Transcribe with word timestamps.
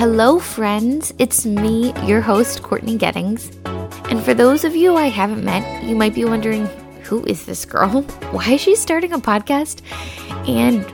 Hello, 0.00 0.38
friends. 0.38 1.12
It's 1.18 1.44
me, 1.44 1.92
your 2.06 2.22
host, 2.22 2.62
Courtney 2.62 2.96
Gettings. 2.96 3.54
And 4.10 4.24
for 4.24 4.32
those 4.32 4.64
of 4.64 4.74
you 4.74 4.96
I 4.96 5.08
haven't 5.08 5.44
met, 5.44 5.84
you 5.84 5.94
might 5.94 6.14
be 6.14 6.24
wondering 6.24 6.64
who 7.02 7.22
is 7.26 7.44
this 7.44 7.66
girl? 7.66 8.00
Why 8.30 8.52
is 8.52 8.62
she 8.62 8.76
starting 8.76 9.12
a 9.12 9.18
podcast? 9.18 9.82
And 10.48 10.86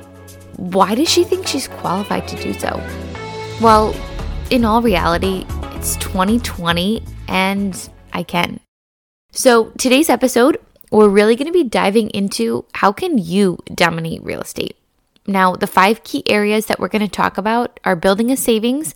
why 0.57 0.97
does 0.97 1.09
she 1.09 1.23
think 1.23 1.47
she's 1.47 1.69
qualified 1.69 2.27
to 2.27 2.43
do 2.43 2.53
so? 2.53 2.83
Well, 3.63 3.95
in 4.51 4.65
all 4.65 4.83
reality, 4.83 5.47
it's 5.77 5.95
2020 5.99 7.05
and 7.29 7.89
I 8.13 8.25
can. 8.25 8.59
So, 9.31 9.71
today's 9.79 10.11
episode, 10.11 10.59
we're 10.91 11.09
really 11.09 11.37
going 11.37 11.47
to 11.47 11.53
be 11.53 11.63
diving 11.63 12.11
into 12.11 12.65
how 12.75 12.91
can 12.91 13.19
you 13.19 13.61
dominate 13.73 14.25
real 14.25 14.41
estate? 14.41 14.77
Now, 15.27 15.57
the 15.57 15.67
five 15.67 16.05
key 16.05 16.23
areas 16.27 16.67
that 16.67 16.79
we're 16.79 16.89
going 16.89 17.03
to 17.03 17.09
talk 17.09 17.37
about 17.37 17.81
are 17.85 17.97
building 17.97 18.31
a 18.31 18.37
savings, 18.37 18.95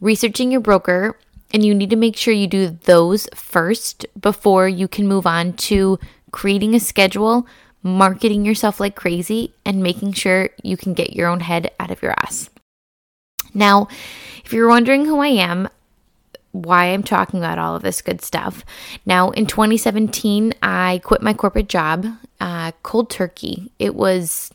researching 0.00 0.50
your 0.50 0.60
broker, 0.60 1.16
and 1.52 1.64
you 1.64 1.74
need 1.74 1.90
to 1.90 1.96
make 1.96 2.16
sure 2.16 2.34
you 2.34 2.46
do 2.46 2.78
those 2.84 3.28
first 3.34 4.06
before 4.20 4.68
you 4.68 4.88
can 4.88 5.06
move 5.06 5.26
on 5.26 5.52
to 5.54 5.98
creating 6.30 6.74
a 6.74 6.80
schedule, 6.80 7.46
marketing 7.82 8.44
yourself 8.44 8.80
like 8.80 8.96
crazy, 8.96 9.54
and 9.64 9.82
making 9.82 10.12
sure 10.12 10.50
you 10.62 10.76
can 10.76 10.94
get 10.94 11.14
your 11.14 11.28
own 11.28 11.40
head 11.40 11.70
out 11.80 11.90
of 11.90 12.02
your 12.02 12.12
ass. 12.12 12.50
Now, 13.54 13.88
if 14.44 14.52
you're 14.52 14.68
wondering 14.68 15.06
who 15.06 15.20
I 15.20 15.28
am, 15.28 15.68
why 16.52 16.86
I'm 16.86 17.02
talking 17.02 17.40
about 17.40 17.58
all 17.58 17.76
of 17.76 17.82
this 17.82 18.02
good 18.02 18.22
stuff. 18.22 18.64
Now, 19.06 19.30
in 19.30 19.46
2017, 19.46 20.54
I 20.62 21.00
quit 21.04 21.22
my 21.22 21.34
corporate 21.34 21.68
job 21.68 22.06
uh, 22.40 22.72
cold 22.82 23.10
turkey. 23.10 23.72
It 23.78 23.94
was 23.94 24.50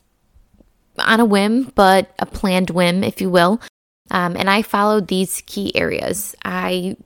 on 0.98 1.20
a 1.20 1.24
whim, 1.24 1.72
but 1.74 2.12
a 2.18 2.26
planned 2.26 2.70
whim, 2.70 3.02
if 3.02 3.20
you 3.20 3.30
will. 3.30 3.60
Um, 4.10 4.36
and 4.36 4.50
I 4.50 4.62
followed 4.62 5.08
these 5.08 5.42
key 5.46 5.74
areas. 5.74 6.34
I 6.44 6.96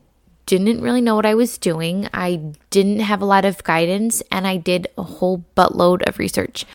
didn't 0.45 0.81
really 0.81 1.01
know 1.01 1.15
what 1.15 1.25
I 1.25 1.35
was 1.35 1.57
doing. 1.57 2.09
I 2.13 2.53
didn't 2.71 3.01
have 3.01 3.21
a 3.21 3.25
lot 3.25 3.45
of 3.45 3.63
guidance, 3.63 4.21
and 4.31 4.47
I 4.47 4.57
did 4.57 4.87
a 4.97 5.03
whole 5.03 5.45
buttload 5.55 6.07
of 6.07 6.19
research. 6.19 6.65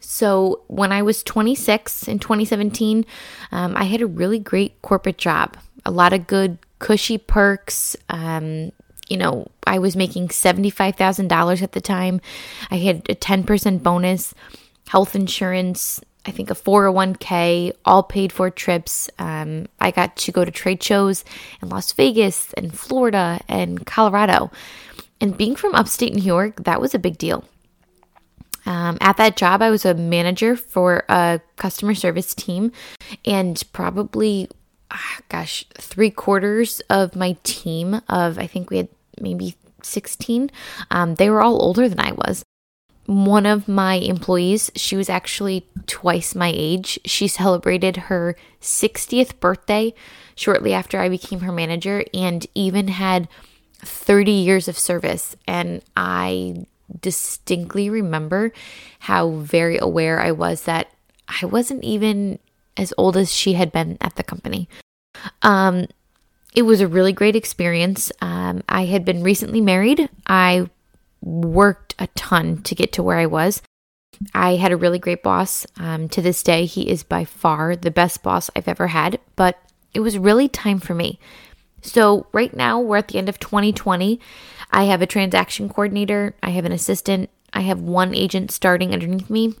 So, 0.00 0.62
when 0.68 0.92
I 0.92 1.02
was 1.02 1.22
26 1.22 2.08
in 2.08 2.18
2017, 2.18 3.04
um, 3.52 3.76
I 3.76 3.84
had 3.84 4.00
a 4.00 4.06
really 4.06 4.38
great 4.38 4.80
corporate 4.82 5.18
job, 5.18 5.56
a 5.84 5.90
lot 5.90 6.12
of 6.12 6.26
good, 6.26 6.58
cushy 6.78 7.18
perks. 7.18 7.96
Um, 8.08 8.72
you 9.08 9.16
know, 9.16 9.48
I 9.66 9.78
was 9.78 9.96
making 9.96 10.28
$75,000 10.28 11.62
at 11.62 11.72
the 11.72 11.80
time. 11.80 12.20
I 12.70 12.78
had 12.78 13.06
a 13.10 13.14
10% 13.14 13.82
bonus, 13.82 14.34
health 14.88 15.14
insurance, 15.14 16.00
I 16.26 16.30
think 16.30 16.50
a 16.50 16.54
401k, 16.54 17.72
all 17.84 18.02
paid 18.02 18.32
for 18.32 18.50
trips. 18.50 19.10
Um, 19.18 19.66
I 19.80 19.90
got 19.90 20.16
to 20.16 20.32
go 20.32 20.44
to 20.44 20.50
trade 20.50 20.82
shows 20.82 21.24
in 21.62 21.68
Las 21.68 21.92
Vegas 21.92 22.52
and 22.54 22.76
Florida 22.76 23.40
and 23.48 23.84
Colorado. 23.84 24.50
And 25.20 25.36
being 25.36 25.56
from 25.56 25.74
upstate 25.74 26.14
New 26.14 26.22
York, 26.22 26.64
that 26.64 26.80
was 26.80 26.94
a 26.94 26.98
big 26.98 27.18
deal. 27.18 27.44
Um, 28.66 28.96
at 29.00 29.18
that 29.18 29.36
job, 29.36 29.60
I 29.60 29.70
was 29.70 29.84
a 29.84 29.94
manager 29.94 30.56
for 30.56 31.04
a 31.08 31.40
customer 31.56 31.94
service 31.94 32.34
team, 32.34 32.72
and 33.26 33.62
probably, 33.72 34.48
ah, 34.90 35.18
gosh, 35.28 35.66
three 35.74 36.10
quarters 36.10 36.80
of 36.88 37.14
my 37.14 37.36
team 37.42 38.00
of 38.08 38.38
I 38.38 38.46
think 38.46 38.70
we 38.70 38.78
had 38.78 38.88
maybe 39.20 39.56
16, 39.82 40.50
um, 40.90 41.14
they 41.16 41.28
were 41.28 41.42
all 41.42 41.62
older 41.62 41.88
than 41.88 42.00
I 42.00 42.12
was 42.12 42.43
one 43.06 43.44
of 43.46 43.68
my 43.68 43.94
employees, 43.94 44.70
she 44.74 44.96
was 44.96 45.08
actually 45.08 45.66
twice 45.86 46.34
my 46.34 46.52
age. 46.54 46.98
She 47.04 47.28
celebrated 47.28 47.96
her 47.96 48.36
60th 48.60 49.38
birthday 49.40 49.94
shortly 50.34 50.72
after 50.72 50.98
I 50.98 51.08
became 51.08 51.40
her 51.40 51.52
manager 51.52 52.04
and 52.14 52.46
even 52.54 52.88
had 52.88 53.28
30 53.80 54.32
years 54.32 54.68
of 54.68 54.78
service. 54.78 55.36
And 55.46 55.82
I 55.96 56.66
distinctly 57.00 57.90
remember 57.90 58.52
how 59.00 59.30
very 59.30 59.78
aware 59.78 60.20
I 60.20 60.32
was 60.32 60.62
that 60.62 60.88
I 61.28 61.46
wasn't 61.46 61.84
even 61.84 62.38
as 62.76 62.92
old 62.98 63.16
as 63.16 63.32
she 63.32 63.54
had 63.54 63.72
been 63.72 63.98
at 64.00 64.16
the 64.16 64.22
company. 64.22 64.68
Um, 65.42 65.86
it 66.54 66.62
was 66.62 66.80
a 66.80 66.88
really 66.88 67.12
great 67.12 67.36
experience. 67.36 68.10
Um, 68.20 68.62
I 68.68 68.86
had 68.86 69.04
been 69.04 69.22
recently 69.22 69.60
married. 69.60 70.08
I 70.26 70.68
worked 71.24 71.94
a 71.98 72.06
ton 72.08 72.62
to 72.62 72.74
get 72.74 72.92
to 72.92 73.02
where 73.02 73.18
I 73.18 73.26
was. 73.26 73.62
I 74.34 74.56
had 74.56 74.72
a 74.72 74.76
really 74.76 74.98
great 74.98 75.22
boss. 75.22 75.66
Um, 75.76 76.08
to 76.10 76.22
this 76.22 76.42
day, 76.42 76.66
he 76.66 76.88
is 76.88 77.02
by 77.02 77.24
far 77.24 77.74
the 77.74 77.90
best 77.90 78.22
boss 78.22 78.50
I've 78.54 78.68
ever 78.68 78.88
had, 78.88 79.18
but 79.34 79.58
it 79.92 80.00
was 80.00 80.18
really 80.18 80.48
time 80.48 80.78
for 80.78 80.94
me. 80.94 81.18
So, 81.82 82.26
right 82.32 82.54
now, 82.54 82.80
we're 82.80 82.98
at 82.98 83.08
the 83.08 83.18
end 83.18 83.28
of 83.28 83.38
2020. 83.38 84.20
I 84.70 84.84
have 84.84 85.02
a 85.02 85.06
transaction 85.06 85.68
coordinator, 85.68 86.34
I 86.42 86.50
have 86.50 86.64
an 86.64 86.72
assistant, 86.72 87.30
I 87.52 87.60
have 87.60 87.80
one 87.80 88.14
agent 88.14 88.50
starting 88.50 88.92
underneath 88.92 89.30
me, 89.30 89.54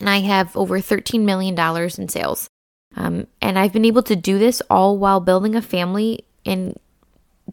and 0.00 0.08
I 0.08 0.20
have 0.20 0.56
over 0.56 0.78
$13 0.78 1.22
million 1.22 1.58
in 1.98 2.08
sales. 2.08 2.48
Um, 2.96 3.26
and 3.42 3.58
I've 3.58 3.72
been 3.72 3.84
able 3.84 4.04
to 4.04 4.16
do 4.16 4.38
this 4.38 4.62
all 4.70 4.96
while 4.96 5.20
building 5.20 5.56
a 5.56 5.62
family, 5.62 6.24
and 6.46 6.78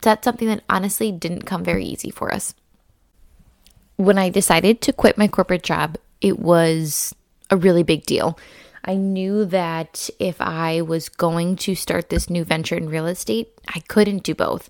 that's 0.02 0.24
something 0.24 0.48
that 0.48 0.64
honestly 0.70 1.12
didn't 1.12 1.46
come 1.46 1.64
very 1.64 1.84
easy 1.84 2.12
for 2.12 2.34
us 2.34 2.54
when 4.02 4.18
I 4.18 4.30
decided 4.30 4.82
to 4.82 4.94
quit 4.94 5.18
my 5.18 5.28
corporate 5.28 5.64
job, 5.64 5.98
it 6.22 6.40
was 6.40 7.14
a 7.50 7.58
really 7.58 7.84
big 7.84 8.06
deal. 8.06 8.38
I 8.84 8.96
knew 8.96 9.46
that 9.46 10.10
if 10.20 10.42
I 10.42 10.82
was 10.82 11.08
going 11.08 11.56
to 11.58 11.76
start 11.76 12.10
this 12.10 12.30
new 12.30 12.44
venture 12.44 12.76
in 12.76 12.90
real 12.90 13.06
estate, 13.06 13.54
I 13.68 13.80
couldn't 13.82 14.24
do 14.24 14.34
both. 14.34 14.70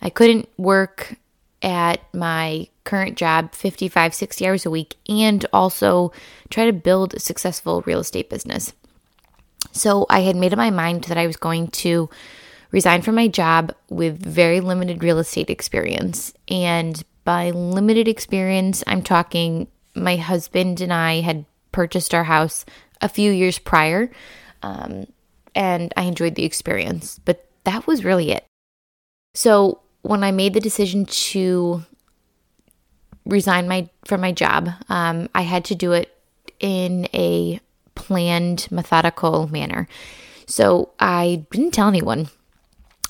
I 0.00 0.10
couldn't 0.10 0.48
work 0.56 1.16
at 1.60 2.02
my 2.14 2.68
current 2.84 3.18
job 3.18 3.52
55, 3.52 4.14
60 4.14 4.46
hours 4.46 4.64
a 4.64 4.70
week 4.70 4.94
and 5.08 5.44
also 5.52 6.12
try 6.50 6.66
to 6.66 6.72
build 6.72 7.14
a 7.14 7.20
successful 7.20 7.82
real 7.82 7.98
estate 7.98 8.30
business. 8.30 8.72
So 9.72 10.06
I 10.08 10.20
had 10.20 10.36
made 10.36 10.52
up 10.52 10.56
my 10.56 10.70
mind 10.70 11.04
that 11.04 11.18
I 11.18 11.26
was 11.26 11.36
going 11.36 11.68
to 11.68 12.08
resign 12.70 13.02
from 13.02 13.16
my 13.16 13.26
job 13.26 13.74
with 13.88 14.24
very 14.24 14.60
limited 14.60 15.02
real 15.02 15.18
estate 15.18 15.50
experience 15.50 16.32
and 16.48 17.02
by 17.28 17.50
limited 17.50 18.08
experience, 18.08 18.82
I'm 18.86 19.02
talking 19.02 19.68
my 19.94 20.16
husband 20.16 20.80
and 20.80 20.90
I 20.90 21.20
had 21.20 21.44
purchased 21.72 22.14
our 22.14 22.24
house 22.24 22.64
a 23.02 23.08
few 23.10 23.30
years 23.30 23.58
prior, 23.58 24.10
um, 24.62 25.04
and 25.54 25.92
I 25.94 26.04
enjoyed 26.04 26.36
the 26.36 26.46
experience, 26.46 27.20
but 27.26 27.44
that 27.64 27.86
was 27.86 28.02
really 28.02 28.30
it. 28.30 28.46
So 29.34 29.82
when 30.00 30.24
I 30.24 30.30
made 30.30 30.54
the 30.54 30.60
decision 30.60 31.04
to 31.04 31.82
resign 33.26 33.68
my 33.68 33.90
from 34.06 34.22
my 34.22 34.32
job, 34.32 34.70
um, 34.88 35.28
I 35.34 35.42
had 35.42 35.66
to 35.66 35.74
do 35.74 35.92
it 35.92 36.16
in 36.60 37.08
a 37.12 37.60
planned, 37.94 38.68
methodical 38.70 39.48
manner. 39.48 39.86
So 40.46 40.92
I 40.98 41.44
didn't 41.50 41.72
tell 41.72 41.88
anyone. 41.88 42.30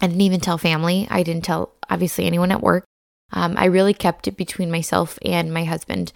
I 0.02 0.08
didn't 0.08 0.22
even 0.22 0.40
tell 0.40 0.58
family. 0.58 1.06
I 1.08 1.22
didn't 1.22 1.44
tell 1.44 1.70
obviously 1.88 2.26
anyone 2.26 2.50
at 2.50 2.64
work. 2.64 2.87
Um, 3.32 3.54
I 3.56 3.66
really 3.66 3.94
kept 3.94 4.28
it 4.28 4.36
between 4.36 4.70
myself 4.70 5.18
and 5.22 5.52
my 5.52 5.64
husband. 5.64 6.12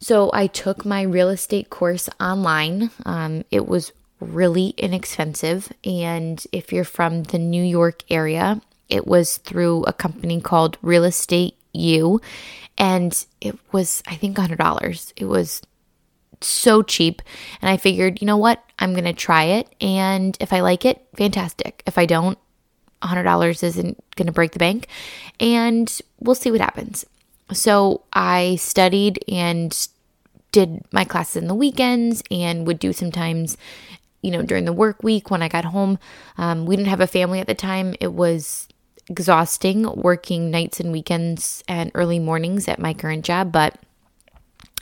So 0.00 0.30
I 0.32 0.46
took 0.46 0.84
my 0.84 1.02
real 1.02 1.28
estate 1.28 1.70
course 1.70 2.08
online. 2.18 2.90
Um, 3.04 3.44
it 3.50 3.68
was 3.68 3.92
really 4.18 4.68
inexpensive. 4.76 5.72
And 5.84 6.42
if 6.52 6.72
you're 6.72 6.84
from 6.84 7.24
the 7.24 7.38
New 7.38 7.62
York 7.62 8.02
area, 8.10 8.60
it 8.88 9.06
was 9.06 9.36
through 9.38 9.84
a 9.84 9.92
company 9.92 10.40
called 10.40 10.78
Real 10.82 11.04
Estate 11.04 11.54
U. 11.72 12.20
And 12.78 13.26
it 13.40 13.58
was, 13.72 14.02
I 14.06 14.16
think, 14.16 14.36
$100. 14.36 15.12
It 15.16 15.26
was 15.26 15.62
so 16.40 16.82
cheap. 16.82 17.22
And 17.60 17.70
I 17.70 17.76
figured, 17.76 18.20
you 18.20 18.26
know 18.26 18.36
what? 18.36 18.62
I'm 18.78 18.92
going 18.92 19.04
to 19.04 19.12
try 19.12 19.44
it. 19.44 19.68
And 19.80 20.36
if 20.40 20.52
I 20.52 20.60
like 20.60 20.84
it, 20.84 21.06
fantastic. 21.14 21.82
If 21.86 21.98
I 21.98 22.06
don't, 22.06 22.38
$100 23.02 23.62
isn't 23.62 24.14
going 24.16 24.26
to 24.26 24.32
break 24.32 24.52
the 24.52 24.58
bank. 24.58 24.86
And 25.38 26.00
we'll 26.18 26.34
see 26.34 26.50
what 26.50 26.60
happens. 26.60 27.06
So 27.52 28.02
I 28.12 28.56
studied 28.56 29.24
and 29.28 29.76
did 30.52 30.84
my 30.92 31.04
classes 31.04 31.36
in 31.36 31.48
the 31.48 31.54
weekends 31.54 32.22
and 32.30 32.66
would 32.66 32.78
do 32.78 32.92
sometimes, 32.92 33.56
you 34.22 34.30
know, 34.30 34.42
during 34.42 34.64
the 34.64 34.72
work 34.72 35.02
week 35.02 35.30
when 35.30 35.42
I 35.42 35.48
got 35.48 35.64
home. 35.64 35.98
Um, 36.38 36.66
we 36.66 36.76
didn't 36.76 36.88
have 36.88 37.00
a 37.00 37.06
family 37.06 37.40
at 37.40 37.46
the 37.46 37.54
time. 37.54 37.94
It 38.00 38.12
was 38.12 38.68
exhausting 39.08 39.82
working 39.96 40.50
nights 40.50 40.78
and 40.78 40.92
weekends 40.92 41.64
and 41.66 41.90
early 41.94 42.18
mornings 42.18 42.68
at 42.68 42.78
my 42.78 42.94
current 42.94 43.24
job, 43.24 43.50
but, 43.50 43.76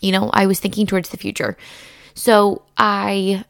you 0.01 0.13
know, 0.13 0.31
I 0.35 0.47
was 0.47 0.61
thinking 0.61 0.87
towards 0.87 1.09
the 1.09 1.17
future. 1.17 1.57
So 2.15 2.63
I 2.77 3.45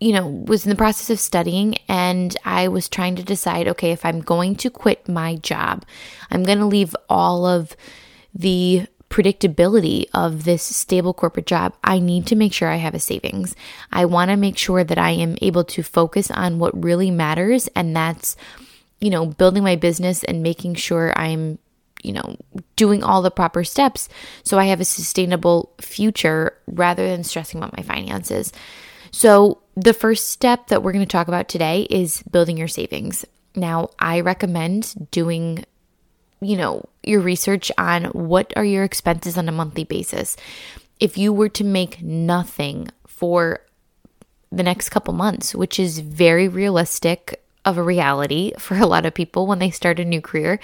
you 0.00 0.12
know, 0.12 0.26
was 0.26 0.64
in 0.64 0.70
the 0.70 0.76
process 0.76 1.10
of 1.10 1.18
studying 1.18 1.76
and 1.88 2.36
I 2.44 2.68
was 2.68 2.88
trying 2.88 3.16
to 3.16 3.22
decide 3.22 3.66
okay, 3.68 3.90
if 3.90 4.04
I'm 4.04 4.20
going 4.20 4.54
to 4.56 4.70
quit 4.70 5.08
my 5.08 5.36
job, 5.36 5.84
I'm 6.30 6.44
going 6.44 6.58
to 6.58 6.66
leave 6.66 6.94
all 7.08 7.46
of 7.46 7.76
the 8.34 8.86
predictability 9.10 10.04
of 10.12 10.44
this 10.44 10.62
stable 10.62 11.14
corporate 11.14 11.46
job, 11.46 11.74
I 11.82 11.98
need 11.98 12.26
to 12.26 12.36
make 12.36 12.52
sure 12.52 12.68
I 12.68 12.76
have 12.76 12.94
a 12.94 13.00
savings. 13.00 13.56
I 13.90 14.04
want 14.04 14.30
to 14.30 14.36
make 14.36 14.58
sure 14.58 14.84
that 14.84 14.98
I 14.98 15.10
am 15.10 15.36
able 15.40 15.64
to 15.64 15.82
focus 15.82 16.30
on 16.30 16.58
what 16.58 16.82
really 16.82 17.10
matters, 17.10 17.68
and 17.74 17.96
that's, 17.96 18.36
you 19.00 19.10
know, 19.10 19.26
building 19.26 19.62
my 19.62 19.76
business 19.76 20.24
and 20.24 20.42
making 20.42 20.74
sure 20.74 21.12
I'm, 21.18 21.58
you 22.02 22.12
know, 22.12 22.36
doing 22.76 23.02
all 23.02 23.22
the 23.22 23.30
proper 23.30 23.64
steps 23.64 24.08
so 24.44 24.58
I 24.58 24.66
have 24.66 24.80
a 24.80 24.84
sustainable 24.84 25.72
future 25.80 26.56
rather 26.66 27.08
than 27.08 27.24
stressing 27.24 27.58
about 27.58 27.76
my 27.76 27.82
finances. 27.82 28.52
So, 29.10 29.62
the 29.80 29.94
first 29.94 30.28
step 30.28 30.68
that 30.68 30.82
we're 30.82 30.92
going 30.92 31.04
to 31.04 31.10
talk 31.10 31.28
about 31.28 31.48
today 31.48 31.82
is 31.90 32.22
building 32.24 32.56
your 32.56 32.68
savings. 32.68 33.24
Now, 33.54 33.90
I 33.98 34.20
recommend 34.20 35.08
doing 35.10 35.64
you 36.40 36.56
know, 36.56 36.88
your 37.02 37.20
research 37.20 37.72
on 37.78 38.04
what 38.06 38.52
are 38.56 38.64
your 38.64 38.84
expenses 38.84 39.36
on 39.36 39.48
a 39.48 39.52
monthly 39.52 39.84
basis. 39.84 40.36
If 41.00 41.18
you 41.18 41.32
were 41.32 41.48
to 41.50 41.64
make 41.64 42.02
nothing 42.02 42.88
for 43.06 43.60
the 44.50 44.62
next 44.62 44.90
couple 44.90 45.14
months, 45.14 45.54
which 45.54 45.78
is 45.78 45.98
very 45.98 46.48
realistic 46.48 47.42
of 47.64 47.76
a 47.76 47.82
reality 47.82 48.52
for 48.58 48.76
a 48.76 48.86
lot 48.86 49.06
of 49.06 49.14
people 49.14 49.46
when 49.46 49.58
they 49.58 49.70
start 49.70 50.00
a 50.00 50.04
new 50.04 50.20
career. 50.20 50.58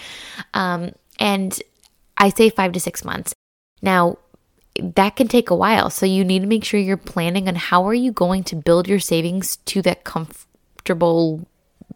Um, 0.55 0.93
and 1.19 1.61
I 2.17 2.29
say 2.29 2.51
five 2.51 2.73
to 2.73 2.81
six 2.81 3.05
months. 3.05 3.35
Now, 3.83 4.19
that 4.81 5.17
can 5.17 5.29
take 5.29 5.51
a 5.51 5.57
while. 5.57 5.91
So 5.91 6.07
you 6.07 6.25
need 6.25 6.41
to 6.41 6.49
make 6.49 6.65
sure 6.65 6.81
you're 6.81 6.97
planning 6.97 7.49
on 7.49 7.55
how 7.55 7.87
are 7.87 7.95
you 7.95 8.13
going 8.13 8.45
to 8.45 8.57
build 8.57 8.89
your 8.89 9.01
savings 9.01 9.57
to 9.57 9.83
that 9.83 10.05
comfortable 10.05 11.47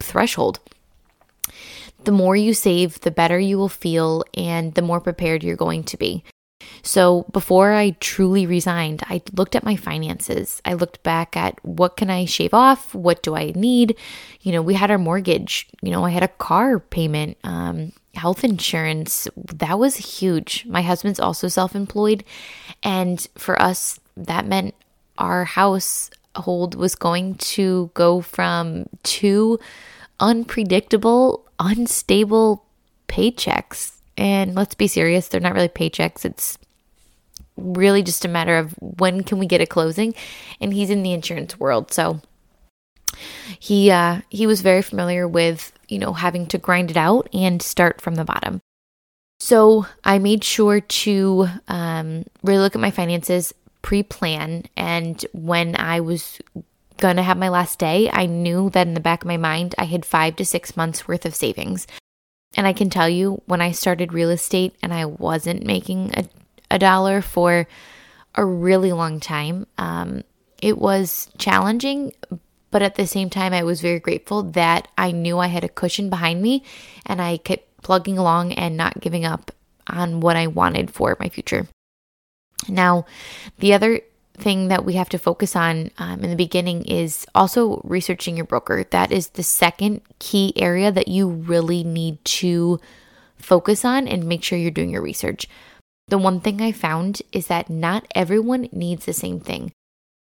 threshold 0.01 0.59
the 2.03 2.11
more 2.11 2.35
you 2.35 2.53
save, 2.53 3.01
the 3.01 3.11
better 3.11 3.39
you 3.39 3.57
will 3.57 3.69
feel 3.69 4.23
and 4.35 4.73
the 4.73 4.81
more 4.81 5.01
prepared 5.01 5.43
you're 5.43 5.55
going 5.55 5.83
to 5.85 5.97
be. 5.97 6.23
So 6.81 7.25
before 7.31 7.73
I 7.73 7.91
truly 7.99 8.45
resigned, 8.45 9.03
I 9.07 9.21
looked 9.33 9.55
at 9.55 9.63
my 9.63 9.75
finances. 9.75 10.61
I 10.65 10.73
looked 10.73 11.03
back 11.03 11.35
at 11.35 11.63
what 11.65 11.97
can 11.97 12.09
I 12.09 12.25
shave 12.25 12.53
off? 12.53 12.93
What 12.93 13.23
do 13.23 13.35
I 13.35 13.51
need? 13.55 13.97
You 14.41 14.51
know, 14.53 14.61
we 14.61 14.75
had 14.75 14.91
our 14.91 14.97
mortgage. 14.97 15.67
You 15.81 15.91
know, 15.91 16.05
I 16.05 16.09
had 16.09 16.23
a 16.23 16.27
car 16.27 16.79
payment, 16.79 17.37
um, 17.43 17.91
health 18.15 18.43
insurance. 18.43 19.27
That 19.35 19.79
was 19.79 19.95
huge. 19.95 20.65
My 20.67 20.81
husband's 20.81 21.19
also 21.19 21.47
self 21.47 21.75
employed. 21.75 22.23
And 22.83 23.25
for 23.35 23.61
us, 23.61 23.99
that 24.17 24.45
meant 24.45 24.75
our 25.17 25.45
household 25.45 26.75
was 26.75 26.95
going 26.95 27.35
to 27.35 27.91
go 27.93 28.21
from 28.21 28.87
two 29.03 29.59
unpredictable 30.19 31.45
unstable 31.59 32.65
paychecks. 33.07 33.97
And 34.17 34.55
let's 34.55 34.75
be 34.75 34.87
serious, 34.87 35.27
they're 35.27 35.41
not 35.41 35.53
really 35.53 35.69
paychecks. 35.69 36.25
It's 36.25 36.57
really 37.57 38.03
just 38.03 38.25
a 38.25 38.29
matter 38.29 38.57
of 38.57 38.73
when 38.79 39.23
can 39.23 39.37
we 39.37 39.45
get 39.45 39.61
a 39.61 39.65
closing 39.65 40.13
and 40.61 40.73
he's 40.73 40.89
in 40.89 41.03
the 41.03 41.13
insurance 41.13 41.59
world. 41.59 41.91
So 41.91 42.21
he 43.59 43.91
uh 43.91 44.21
he 44.29 44.47
was 44.47 44.61
very 44.61 44.81
familiar 44.81 45.27
with, 45.27 45.73
you 45.89 45.99
know, 45.99 46.13
having 46.13 46.45
to 46.47 46.57
grind 46.57 46.91
it 46.91 46.97
out 46.97 47.27
and 47.33 47.61
start 47.61 48.01
from 48.01 48.15
the 48.15 48.25
bottom. 48.25 48.61
So 49.39 49.85
I 50.03 50.19
made 50.19 50.43
sure 50.43 50.81
to 50.81 51.47
um, 51.67 52.25
really 52.43 52.59
look 52.59 52.75
at 52.75 52.81
my 52.81 52.91
finances, 52.91 53.53
pre 53.81 54.03
plan. 54.03 54.65
And 54.75 55.25
when 55.33 55.75
I 55.77 56.01
was 56.01 56.39
gonna 56.97 57.23
have 57.23 57.37
my 57.37 57.49
last 57.49 57.79
day, 57.79 58.09
I 58.11 58.25
knew 58.25 58.69
that 58.71 58.87
in 58.87 58.93
the 58.93 58.99
back 58.99 59.23
of 59.23 59.27
my 59.27 59.37
mind, 59.37 59.75
I 59.77 59.85
had 59.85 60.05
five 60.05 60.35
to 60.37 60.45
six 60.45 60.75
months 60.75 61.07
worth 61.07 61.25
of 61.25 61.35
savings. 61.35 61.87
And 62.55 62.67
I 62.67 62.73
can 62.73 62.89
tell 62.89 63.07
you, 63.07 63.41
when 63.45 63.61
I 63.61 63.71
started 63.71 64.11
real 64.11 64.29
estate 64.29 64.75
and 64.81 64.93
I 64.93 65.05
wasn't 65.05 65.65
making 65.65 66.11
a, 66.15 66.25
a 66.71 66.79
dollar 66.79 67.21
for 67.21 67.67
a 68.35 68.43
really 68.43 68.91
long 68.91 69.19
time, 69.19 69.67
um, 69.77 70.23
it 70.61 70.77
was 70.77 71.29
challenging, 71.37 72.11
but 72.71 72.81
at 72.81 72.95
the 72.95 73.07
same 73.07 73.29
time, 73.29 73.53
I 73.53 73.63
was 73.63 73.81
very 73.81 73.99
grateful 73.99 74.43
that 74.43 74.87
I 74.97 75.11
knew 75.11 75.39
I 75.39 75.47
had 75.47 75.63
a 75.63 75.69
cushion 75.69 76.09
behind 76.09 76.41
me 76.41 76.63
and 77.05 77.21
I 77.21 77.37
kept 77.37 77.81
plugging 77.81 78.17
along 78.17 78.53
and 78.53 78.77
not 78.77 78.99
giving 78.99 79.25
up 79.25 79.51
on 79.87 80.19
what 80.19 80.35
I 80.35 80.47
wanted 80.47 80.91
for 80.91 81.17
my 81.19 81.29
future. 81.29 81.67
Now, 82.67 83.05
the 83.57 83.73
other 83.73 84.01
thing 84.37 84.69
that 84.69 84.85
we 84.85 84.93
have 84.93 85.09
to 85.09 85.17
focus 85.17 85.55
on 85.55 85.91
um, 85.97 86.23
in 86.23 86.29
the 86.29 86.35
beginning 86.35 86.85
is 86.85 87.25
also 87.35 87.81
researching 87.83 88.37
your 88.37 88.45
broker. 88.45 88.85
That 88.89 89.11
is 89.11 89.29
the 89.29 89.43
second 89.43 90.01
key 90.19 90.53
area 90.55 90.91
that 90.91 91.07
you 91.07 91.27
really 91.27 91.83
need 91.83 92.23
to 92.25 92.79
focus 93.37 93.83
on 93.83 94.07
and 94.07 94.25
make 94.25 94.43
sure 94.43 94.57
you're 94.57 94.71
doing 94.71 94.91
your 94.91 95.01
research. 95.01 95.47
The 96.07 96.17
one 96.17 96.39
thing 96.39 96.61
I 96.61 96.71
found 96.71 97.21
is 97.31 97.47
that 97.47 97.69
not 97.69 98.07
everyone 98.15 98.69
needs 98.71 99.05
the 99.05 99.13
same 99.13 99.39
thing. 99.39 99.71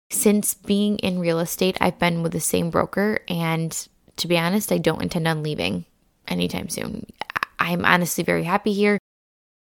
Since 0.10 0.54
being 0.54 0.98
in 1.00 1.20
real 1.20 1.40
estate, 1.40 1.78
I've 1.82 2.00
been 2.00 2.22
with 2.22 2.34
the 2.34 2.40
same 2.40 2.70
broker, 2.70 3.20
and 3.28 3.88
to 4.18 4.28
be 4.28 4.38
honest, 4.38 4.72
I 4.72 4.78
don't 4.78 5.02
intend 5.02 5.28
on 5.28 5.44
leaving 5.44 5.86
anytime 6.28 6.70
soon. 6.70 7.06
I'm 7.60 7.86
honestly 7.86 8.24
very 8.24 8.44
happy 8.44 8.74
here. 8.74 8.98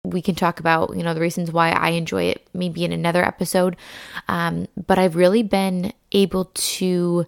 We 0.04 0.22
can 0.22 0.34
talk 0.34 0.60
about 0.60 0.96
you 0.96 1.02
know 1.02 1.14
the 1.14 1.20
reasons 1.20 1.50
why 1.50 1.70
i 1.70 1.90
enjoy 1.90 2.24
it 2.24 2.46
maybe 2.52 2.84
in 2.84 2.92
another 2.92 3.24
episode. 3.24 3.76
Um, 4.28 4.68
but 4.86 4.98
i've 4.98 5.16
really 5.16 5.42
been 5.42 5.92
able 6.12 6.46
to 6.54 7.26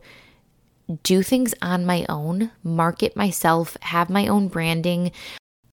do 1.03 1.23
things 1.23 1.55
on 1.63 1.87
my 1.87 2.05
own 2.09 2.53
market 2.63 3.17
myself 3.17 3.77
have 3.81 4.11
my 4.11 4.27
own 4.27 4.49
branding. 4.49 5.11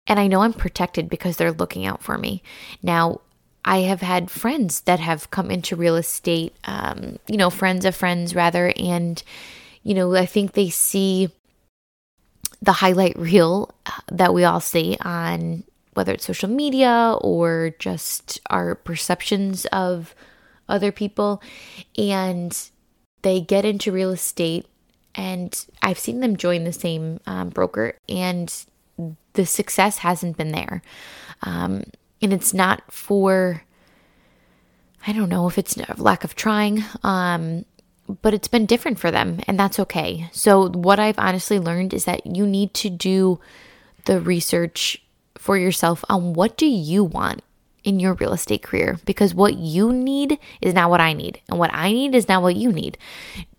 And 0.07 0.17
i 0.19 0.27
know 0.27 0.41
i'm 0.41 0.53
protected 0.53 1.09
because 1.09 1.35
they're 1.35 1.51
looking 1.51 1.85
out 1.85 2.01
for 2.01 2.17
me. 2.17 2.41
Now 2.81 3.19
i 3.65 3.79
have 3.79 4.01
had 4.01 4.31
friends 4.31 4.81
that 4.81 4.99
have 4.99 5.31
come 5.31 5.49
into 5.51 5.75
real 5.75 5.95
estate 5.95 6.55
um, 6.65 7.17
you 7.27 7.37
know 7.37 7.49
friends 7.49 7.85
of 7.85 7.95
friends 7.95 8.35
rather 8.35 8.73
and 8.77 9.23
you 9.83 9.93
know 9.93 10.15
i 10.15 10.25
think 10.25 10.53
they 10.53 10.69
see 10.69 11.29
the 12.61 12.71
highlight 12.71 13.17
reel 13.19 13.73
uh, 13.85 13.91
that 14.09 14.33
we 14.33 14.45
all 14.45 14.61
see 14.61 14.97
on 15.01 15.63
whether 15.93 16.13
it's 16.13 16.25
social 16.25 16.49
media 16.49 17.15
or 17.21 17.75
just 17.77 18.39
our 18.49 18.75
perceptions 18.75 19.65
of 19.65 20.15
other 20.69 20.91
people. 20.91 21.41
And 21.97 22.57
they 23.21 23.41
get 23.41 23.65
into 23.65 23.91
real 23.91 24.11
estate, 24.11 24.65
and 25.15 25.65
I've 25.81 25.99
seen 25.99 26.19
them 26.19 26.37
join 26.37 26.63
the 26.63 26.73
same 26.73 27.19
um, 27.27 27.49
broker, 27.49 27.95
and 28.09 28.53
the 29.33 29.45
success 29.45 29.99
hasn't 29.99 30.37
been 30.37 30.51
there. 30.51 30.81
Um, 31.41 31.83
and 32.23 32.33
it's 32.33 32.53
not 32.53 32.81
for, 32.91 33.63
I 35.05 35.13
don't 35.13 35.29
know 35.29 35.47
if 35.47 35.57
it's 35.57 35.77
lack 35.99 36.23
of 36.23 36.35
trying, 36.35 36.83
um, 37.03 37.65
but 38.21 38.33
it's 38.33 38.47
been 38.47 38.65
different 38.65 38.99
for 38.99 39.11
them, 39.11 39.41
and 39.47 39.59
that's 39.59 39.79
okay. 39.79 40.29
So, 40.31 40.69
what 40.69 40.99
I've 40.99 41.19
honestly 41.19 41.59
learned 41.59 41.93
is 41.93 42.05
that 42.05 42.25
you 42.25 42.45
need 42.45 42.73
to 42.75 42.89
do 42.89 43.39
the 44.05 44.19
research 44.19 45.01
for 45.35 45.57
yourself 45.57 46.03
on 46.09 46.33
what 46.33 46.57
do 46.57 46.65
you 46.65 47.03
want 47.03 47.41
in 47.83 47.99
your 47.99 48.13
real 48.13 48.33
estate 48.33 48.63
career 48.63 48.97
because 49.05 49.33
what 49.33 49.55
you 49.55 49.91
need 49.91 50.39
is 50.61 50.73
not 50.73 50.89
what 50.89 51.01
I 51.01 51.11
need 51.11 51.41
and 51.49 51.59
what 51.59 51.73
I 51.73 51.91
need 51.91 52.15
is 52.15 52.29
not 52.29 52.41
what 52.41 52.55
you 52.55 52.71
need. 52.71 52.97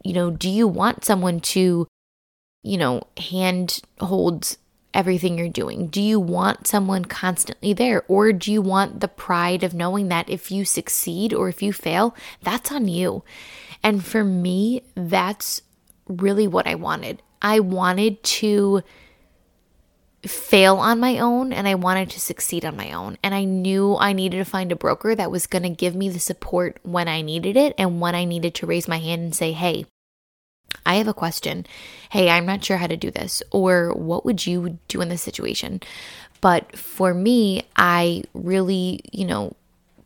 You 0.03 0.15
know, 0.15 0.31
do 0.31 0.49
you 0.49 0.67
want 0.67 1.05
someone 1.05 1.41
to 1.41 1.87
you 2.65 2.79
know, 2.79 3.03
hand 3.19 3.81
hold 4.01 4.57
everything 4.95 5.37
you're 5.37 5.49
doing? 5.49 5.89
Do 5.89 6.01
you 6.01 6.19
want 6.19 6.67
someone 6.67 7.05
constantly 7.05 7.73
there 7.73 8.05
or 8.09 8.33
do 8.33 8.51
you 8.51 8.63
want 8.63 9.01
the 9.01 9.09
pride 9.09 9.63
of 9.63 9.75
knowing 9.75 10.09
that 10.09 10.31
if 10.31 10.51
you 10.51 10.65
succeed 10.65 11.35
or 11.35 11.49
if 11.49 11.63
you 11.63 11.73
fail, 11.73 12.15
that's 12.43 12.73
on 12.73 12.89
you? 12.89 13.25
And 13.83 14.03
for 14.05 14.25
me, 14.25 14.83
that's 14.95 15.61
really 16.09 16.47
what 16.47 16.67
I 16.67 16.77
wanted. 16.77 17.23
I 17.43 17.61
wanted 17.61 18.23
to 18.23 18.83
fail 20.27 20.77
on 20.77 21.01
my 21.01 21.19
own 21.19 21.53
and 21.53 21.69
I 21.69 21.75
wanted 21.75 22.11
to 22.11 22.21
succeed 22.21 22.65
on 22.65 22.77
my 22.77 22.93
own. 22.93 23.19
And 23.23 23.35
I 23.35 23.45
knew 23.45 23.97
I 23.97 24.13
needed 24.13 24.39
to 24.39 24.45
find 24.45 24.73
a 24.73 24.77
broker 24.77 25.15
that 25.15 25.31
was 25.31 25.47
going 25.47 25.65
to 25.65 25.71
give 25.71 25.95
me 25.95 26.09
the 26.09 26.21
support 26.21 26.79
when 26.83 27.09
I 27.09 27.21
needed 27.21 27.57
it 27.57 27.75
and 27.77 28.01
when 28.01 28.15
I 28.15 28.25
needed 28.25 28.55
to 28.57 28.67
raise 28.67 28.89
my 28.89 28.99
hand 28.99 29.23
and 29.23 29.35
say, 29.35 29.53
hey, 29.53 29.85
I 30.87 30.97
have 30.97 31.09
a 31.09 31.15
question. 31.15 31.67
Hey, 32.11 32.31
I'm 32.31 32.47
not 32.47 32.65
sure 32.65 32.77
how 32.77 32.87
to 32.87 32.97
do 32.97 33.11
this. 33.11 33.43
Or 33.51 33.93
what 33.93 34.25
would 34.25 34.47
you 34.47 34.79
do 34.89 35.01
in 35.01 35.09
this 35.09 35.23
situation? 35.23 35.81
But 36.41 36.77
for 36.77 37.15
me, 37.15 37.65
I 37.77 38.25
really, 38.35 39.01
you 39.13 39.25
know, 39.25 39.57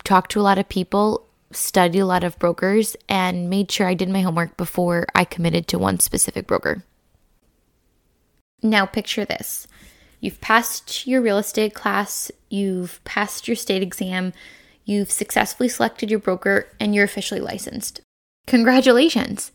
talked 0.05 0.31
to 0.33 0.41
a 0.41 0.43
lot 0.43 0.59
of 0.59 0.69
people, 0.69 1.27
studied 1.51 1.99
a 1.99 2.07
lot 2.07 2.25
of 2.25 2.39
brokers, 2.39 2.97
and 3.09 3.51
made 3.51 3.71
sure 3.71 3.87
I 3.87 3.95
did 3.95 4.09
my 4.09 4.21
homework 4.21 4.57
before 4.57 5.07
I 5.15 5.25
committed 5.25 5.67
to 5.69 5.79
one 5.79 5.99
specific 5.99 6.47
broker. 6.47 6.85
Now, 8.63 8.87
picture 8.87 9.25
this 9.25 9.67
You've 10.21 10.41
passed 10.41 11.07
your 11.07 11.21
real 11.21 11.39
estate 11.39 11.75
class, 11.75 12.31
you've 12.49 13.03
passed 13.05 13.47
your 13.47 13.57
state 13.57 13.83
exam, 13.83 14.33
you've 14.85 15.11
successfully 15.11 15.69
selected 15.69 16.11
your 16.11 16.19
broker, 16.19 16.69
and 16.81 16.95
you're 16.95 17.05
officially 17.05 17.41
licensed. 17.41 18.01
Congratulations! 18.47 19.53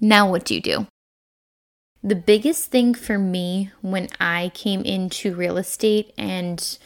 Now, 0.00 0.30
what 0.30 0.44
do 0.44 0.54
you 0.54 0.60
do? 0.60 0.86
The 2.02 2.14
biggest 2.14 2.70
thing 2.70 2.94
for 2.94 3.18
me 3.18 3.70
when 3.82 4.08
I 4.18 4.50
came 4.54 4.80
into 4.82 5.34
real 5.34 5.58
estate, 5.58 6.14
and 6.16 6.78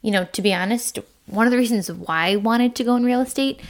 you 0.00 0.10
know, 0.10 0.24
to 0.32 0.42
be 0.42 0.54
honest, 0.54 0.98
one 1.26 1.46
of 1.46 1.50
the 1.50 1.58
reasons 1.58 1.92
why 1.92 2.30
I 2.30 2.36
wanted 2.36 2.74
to 2.76 2.84
go 2.84 2.96
in 2.96 3.04
real 3.04 3.20
estate 3.20 3.60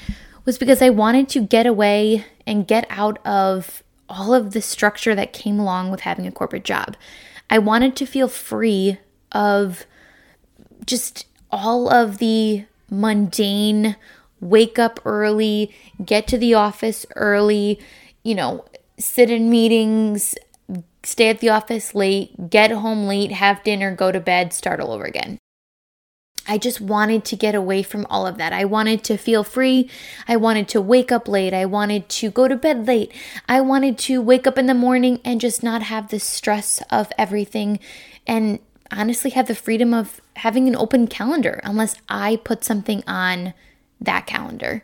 was 0.44 0.58
because 0.58 0.80
I 0.80 0.90
wanted 0.90 1.28
to 1.30 1.40
get 1.40 1.66
away 1.66 2.24
and 2.46 2.66
get 2.66 2.86
out 2.88 3.24
of 3.26 3.82
all 4.08 4.34
of 4.34 4.52
the 4.52 4.62
structure 4.62 5.14
that 5.14 5.32
came 5.32 5.58
along 5.58 5.90
with 5.90 6.00
having 6.00 6.26
a 6.26 6.32
corporate 6.32 6.64
job. 6.64 6.96
I 7.50 7.58
wanted 7.58 7.96
to 7.96 8.06
feel 8.06 8.28
free 8.28 8.98
of 9.32 9.86
just 10.86 11.26
all 11.50 11.88
of 11.88 12.18
the 12.18 12.64
mundane 12.90 13.96
wake 14.40 14.78
up 14.78 15.00
early, 15.04 15.74
get 16.04 16.26
to 16.28 16.38
the 16.38 16.54
office 16.54 17.06
early, 17.16 17.78
you 18.22 18.34
know, 18.34 18.64
sit 19.02 19.30
in 19.30 19.50
meetings, 19.50 20.34
stay 21.02 21.28
at 21.28 21.40
the 21.40 21.50
office 21.50 21.94
late, 21.94 22.50
get 22.50 22.70
home 22.70 23.06
late, 23.06 23.32
have 23.32 23.64
dinner, 23.64 23.94
go 23.94 24.12
to 24.12 24.20
bed, 24.20 24.52
start 24.52 24.80
all 24.80 24.92
over 24.92 25.04
again. 25.04 25.38
I 26.48 26.58
just 26.58 26.80
wanted 26.80 27.24
to 27.26 27.36
get 27.36 27.54
away 27.54 27.82
from 27.82 28.06
all 28.10 28.26
of 28.26 28.36
that. 28.38 28.52
I 28.52 28.64
wanted 28.64 29.04
to 29.04 29.16
feel 29.16 29.44
free. 29.44 29.88
I 30.26 30.36
wanted 30.36 30.66
to 30.68 30.80
wake 30.80 31.12
up 31.12 31.28
late. 31.28 31.54
I 31.54 31.66
wanted 31.66 32.08
to 32.08 32.30
go 32.30 32.48
to 32.48 32.56
bed 32.56 32.86
late. 32.86 33.12
I 33.48 33.60
wanted 33.60 33.96
to 33.98 34.20
wake 34.20 34.46
up 34.46 34.58
in 34.58 34.66
the 34.66 34.74
morning 34.74 35.20
and 35.24 35.40
just 35.40 35.62
not 35.62 35.82
have 35.84 36.08
the 36.08 36.18
stress 36.18 36.82
of 36.90 37.12
everything 37.16 37.78
and 38.26 38.58
honestly 38.90 39.30
have 39.30 39.46
the 39.46 39.54
freedom 39.54 39.94
of 39.94 40.20
having 40.36 40.66
an 40.66 40.76
open 40.76 41.06
calendar 41.06 41.60
unless 41.62 41.94
I 42.08 42.36
put 42.36 42.64
something 42.64 43.04
on 43.06 43.54
that 44.00 44.26
calendar. 44.26 44.82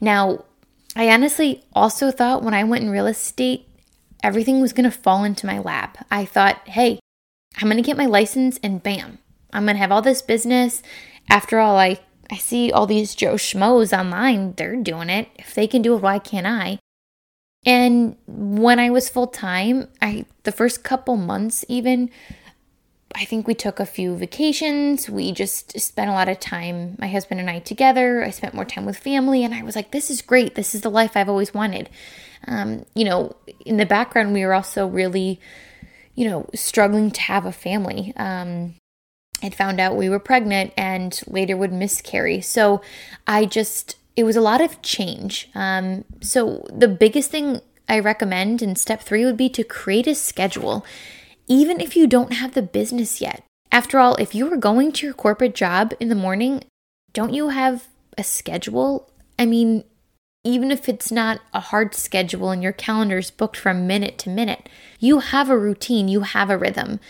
Now, 0.00 0.44
I 0.96 1.10
honestly 1.10 1.64
also 1.72 2.10
thought 2.10 2.42
when 2.42 2.54
I 2.54 2.64
went 2.64 2.84
in 2.84 2.90
real 2.90 3.06
estate, 3.06 3.68
everything 4.22 4.60
was 4.60 4.72
going 4.72 4.90
to 4.90 4.96
fall 4.96 5.24
into 5.24 5.46
my 5.46 5.58
lap. 5.58 6.04
I 6.10 6.24
thought, 6.24 6.66
hey, 6.68 6.98
I'm 7.56 7.68
going 7.68 7.76
to 7.76 7.86
get 7.86 7.96
my 7.96 8.06
license 8.06 8.58
and 8.62 8.82
bam, 8.82 9.18
I'm 9.52 9.64
going 9.64 9.76
to 9.76 9.80
have 9.80 9.92
all 9.92 10.02
this 10.02 10.22
business. 10.22 10.82
After 11.30 11.58
all, 11.58 11.76
I, 11.76 12.00
I 12.30 12.36
see 12.36 12.72
all 12.72 12.86
these 12.86 13.14
Joe 13.14 13.34
Schmoes 13.34 13.96
online, 13.96 14.52
they're 14.52 14.76
doing 14.76 15.10
it. 15.10 15.28
If 15.36 15.54
they 15.54 15.66
can 15.66 15.82
do 15.82 15.94
it, 15.94 16.02
why 16.02 16.18
can't 16.18 16.46
I? 16.46 16.78
And 17.66 18.16
when 18.26 18.78
I 18.78 18.90
was 18.90 19.08
full 19.08 19.26
time, 19.26 19.88
I 20.00 20.24
the 20.44 20.52
first 20.52 20.84
couple 20.84 21.16
months 21.16 21.64
even 21.68 22.10
I 23.14 23.24
think 23.24 23.46
we 23.46 23.54
took 23.54 23.80
a 23.80 23.86
few 23.86 24.14
vacations. 24.16 25.08
We 25.08 25.32
just 25.32 25.78
spent 25.80 26.10
a 26.10 26.14
lot 26.14 26.28
of 26.28 26.40
time, 26.40 26.96
my 26.98 27.08
husband 27.08 27.40
and 27.40 27.48
I, 27.48 27.58
together. 27.58 28.22
I 28.22 28.30
spent 28.30 28.54
more 28.54 28.66
time 28.66 28.84
with 28.84 28.98
family, 28.98 29.44
and 29.44 29.54
I 29.54 29.62
was 29.62 29.74
like, 29.74 29.92
this 29.92 30.10
is 30.10 30.20
great. 30.20 30.54
This 30.54 30.74
is 30.74 30.82
the 30.82 30.90
life 30.90 31.16
I've 31.16 31.28
always 31.28 31.54
wanted. 31.54 31.88
Um, 32.46 32.84
you 32.94 33.04
know, 33.04 33.34
in 33.64 33.78
the 33.78 33.86
background, 33.86 34.34
we 34.34 34.44
were 34.44 34.54
also 34.54 34.86
really, 34.86 35.40
you 36.14 36.28
know, 36.28 36.48
struggling 36.54 37.10
to 37.12 37.20
have 37.22 37.46
a 37.46 37.52
family. 37.52 38.12
Um, 38.16 38.74
found 39.54 39.80
out 39.80 39.96
we 39.96 40.08
were 40.08 40.18
pregnant 40.18 40.72
and 40.76 41.20
later 41.26 41.56
would 41.56 41.72
miscarry. 41.72 42.40
So 42.40 42.82
I 43.26 43.44
just, 43.44 43.96
it 44.16 44.24
was 44.24 44.36
a 44.36 44.40
lot 44.40 44.60
of 44.60 44.82
change. 44.82 45.48
Um, 45.54 46.04
so 46.20 46.66
the 46.72 46.88
biggest 46.88 47.30
thing 47.30 47.60
I 47.88 48.00
recommend 48.00 48.62
in 48.62 48.76
step 48.76 49.02
three 49.02 49.24
would 49.24 49.36
be 49.36 49.48
to 49.50 49.64
create 49.64 50.06
a 50.06 50.14
schedule 50.14 50.84
even 51.48 51.80
if 51.80 51.96
you 51.96 52.06
don't 52.06 52.34
have 52.34 52.54
the 52.54 52.62
business 52.62 53.20
yet. 53.20 53.42
After 53.72 53.98
all, 53.98 54.14
if 54.16 54.34
you 54.34 54.52
are 54.52 54.56
going 54.56 54.92
to 54.92 55.06
your 55.06 55.14
corporate 55.14 55.54
job 55.54 55.92
in 56.00 56.08
the 56.08 56.14
morning, 56.14 56.64
don't 57.12 57.34
you 57.34 57.48
have 57.48 57.88
a 58.16 58.22
schedule? 58.22 59.10
I 59.38 59.46
mean, 59.46 59.84
even 60.44 60.70
if 60.70 60.88
it's 60.88 61.10
not 61.10 61.40
a 61.52 61.60
hard 61.60 61.94
schedule 61.94 62.50
and 62.50 62.62
your 62.62 62.72
calendar 62.72 63.18
is 63.18 63.30
booked 63.30 63.56
from 63.56 63.86
minute 63.86 64.18
to 64.18 64.30
minute, 64.30 64.68
you 64.98 65.18
have 65.18 65.50
a 65.50 65.58
routine, 65.58 66.08
you 66.08 66.20
have 66.20 66.48
a 66.48 66.58
rhythm. 66.58 67.00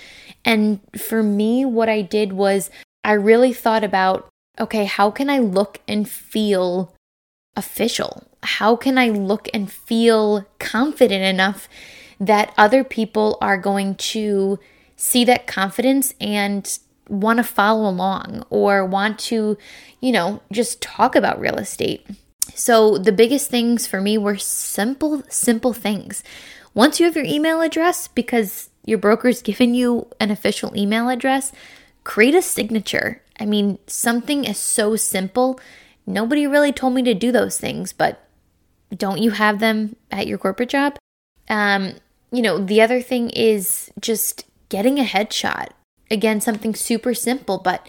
And 0.44 0.80
for 0.96 1.22
me, 1.22 1.64
what 1.64 1.88
I 1.88 2.02
did 2.02 2.32
was 2.32 2.70
I 3.04 3.12
really 3.12 3.52
thought 3.52 3.84
about 3.84 4.28
okay, 4.60 4.86
how 4.86 5.08
can 5.08 5.30
I 5.30 5.38
look 5.38 5.80
and 5.86 6.08
feel 6.08 6.92
official? 7.54 8.24
How 8.42 8.74
can 8.74 8.98
I 8.98 9.08
look 9.08 9.48
and 9.54 9.70
feel 9.70 10.46
confident 10.58 11.22
enough 11.22 11.68
that 12.20 12.52
other 12.56 12.84
people 12.84 13.38
are 13.40 13.56
going 13.56 13.94
to 13.94 14.58
see 14.96 15.24
that 15.24 15.46
confidence 15.46 16.14
and 16.20 16.78
want 17.08 17.38
to 17.38 17.44
follow 17.44 17.88
along 17.88 18.44
or 18.50 18.84
want 18.84 19.18
to, 19.18 19.56
you 20.00 20.12
know, 20.12 20.42
just 20.52 20.82
talk 20.82 21.14
about 21.14 21.40
real 21.40 21.56
estate. 21.56 22.06
So 22.54 22.98
the 22.98 23.12
biggest 23.12 23.50
things 23.50 23.86
for 23.86 24.00
me 24.00 24.18
were 24.18 24.36
simple, 24.36 25.22
simple 25.28 25.72
things. 25.72 26.22
Once 26.74 26.98
you 26.98 27.06
have 27.06 27.16
your 27.16 27.24
email 27.24 27.60
address, 27.60 28.08
because 28.08 28.70
your 28.84 28.98
broker's 28.98 29.42
given 29.42 29.74
you 29.74 30.08
an 30.20 30.30
official 30.30 30.76
email 30.76 31.08
address, 31.08 31.52
create 32.04 32.34
a 32.34 32.42
signature. 32.42 33.22
I 33.38 33.46
mean, 33.46 33.78
something 33.86 34.44
is 34.44 34.58
so 34.58 34.96
simple. 34.96 35.60
Nobody 36.06 36.46
really 36.46 36.72
told 36.72 36.94
me 36.94 37.02
to 37.02 37.14
do 37.14 37.30
those 37.30 37.58
things, 37.58 37.92
but 37.92 38.24
don't 38.94 39.18
you 39.18 39.30
have 39.30 39.60
them 39.60 39.96
at 40.10 40.26
your 40.26 40.38
corporate 40.38 40.70
job? 40.70 40.96
Um, 41.48 41.94
you 42.30 42.42
know, 42.42 42.58
the 42.58 42.80
other 42.80 43.00
thing 43.00 43.30
is 43.30 43.90
just 44.00 44.44
getting 44.68 44.98
a 44.98 45.04
headshot. 45.04 45.68
Again, 46.10 46.40
something 46.40 46.74
super 46.74 47.14
simple, 47.14 47.58
but 47.58 47.86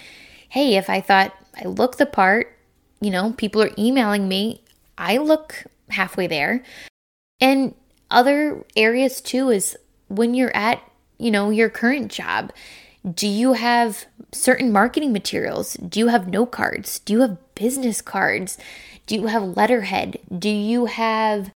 hey, 0.50 0.76
if 0.76 0.90
I 0.90 1.02
thought 1.02 1.34
I 1.56 1.68
look 1.68 1.98
the 1.98 2.06
part, 2.06 2.58
you 3.02 3.12
know, 3.12 3.34
people 3.34 3.62
are 3.62 3.72
emailing 3.78 4.28
me, 4.28 4.64
I 4.98 5.18
look 5.18 5.64
halfway 5.90 6.28
there. 6.28 6.64
And 7.40 7.74
other 8.12 8.66
areas 8.76 9.22
too 9.22 9.50
is 9.50 9.78
when 10.08 10.34
you're 10.34 10.56
at, 10.56 10.82
you 11.18 11.32
know, 11.32 11.50
your 11.50 11.70
current 11.70 12.12
job, 12.12 12.52
do 13.14 13.28
you 13.28 13.54
have 13.54 14.06
certain 14.34 14.72
marketing 14.72 15.14
materials? 15.14 15.74
Do 15.76 16.00
you 16.00 16.08
have 16.08 16.28
note 16.28 16.52
cards? 16.52 17.00
Do 17.00 17.14
you 17.14 17.22
have 17.22 17.56
business 17.56 18.02
cards? 18.02 18.58
Do 19.06 19.16
you 19.16 19.28
have 19.28 19.56
letterhead? 19.56 20.20
Do 20.38 20.50
you 20.50 20.86
have, 20.86 21.52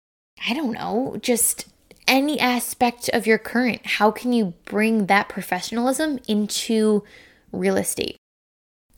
I 0.48 0.54
don't 0.54 0.74
know, 0.74 1.16
just 1.22 1.69
any 2.10 2.40
aspect 2.40 3.10
of 3.14 3.28
your 3.28 3.38
current. 3.38 3.86
How 3.86 4.12
can 4.12 4.34
you 4.34 4.56
bring 4.66 5.06
that 5.06 5.30
professionalism 5.30 6.20
into 6.28 7.04
real 7.54 7.78
estate? 7.78 8.18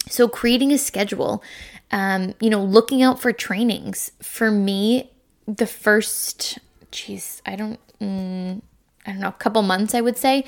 So, 0.07 0.27
creating 0.27 0.71
a 0.71 0.79
schedule, 0.79 1.43
um, 1.91 2.33
you 2.39 2.49
know, 2.49 2.63
looking 2.63 3.03
out 3.03 3.21
for 3.21 3.31
trainings. 3.31 4.11
For 4.21 4.49
me, 4.49 5.11
the 5.45 5.67
first, 5.67 6.57
geez, 6.89 7.41
I 7.45 7.55
don't, 7.55 7.79
mm, 7.99 8.61
I 9.05 9.11
don't 9.11 9.21
know, 9.21 9.27
a 9.27 9.33
couple 9.33 9.61
months, 9.61 9.93
I 9.93 10.01
would 10.01 10.17
say, 10.17 10.43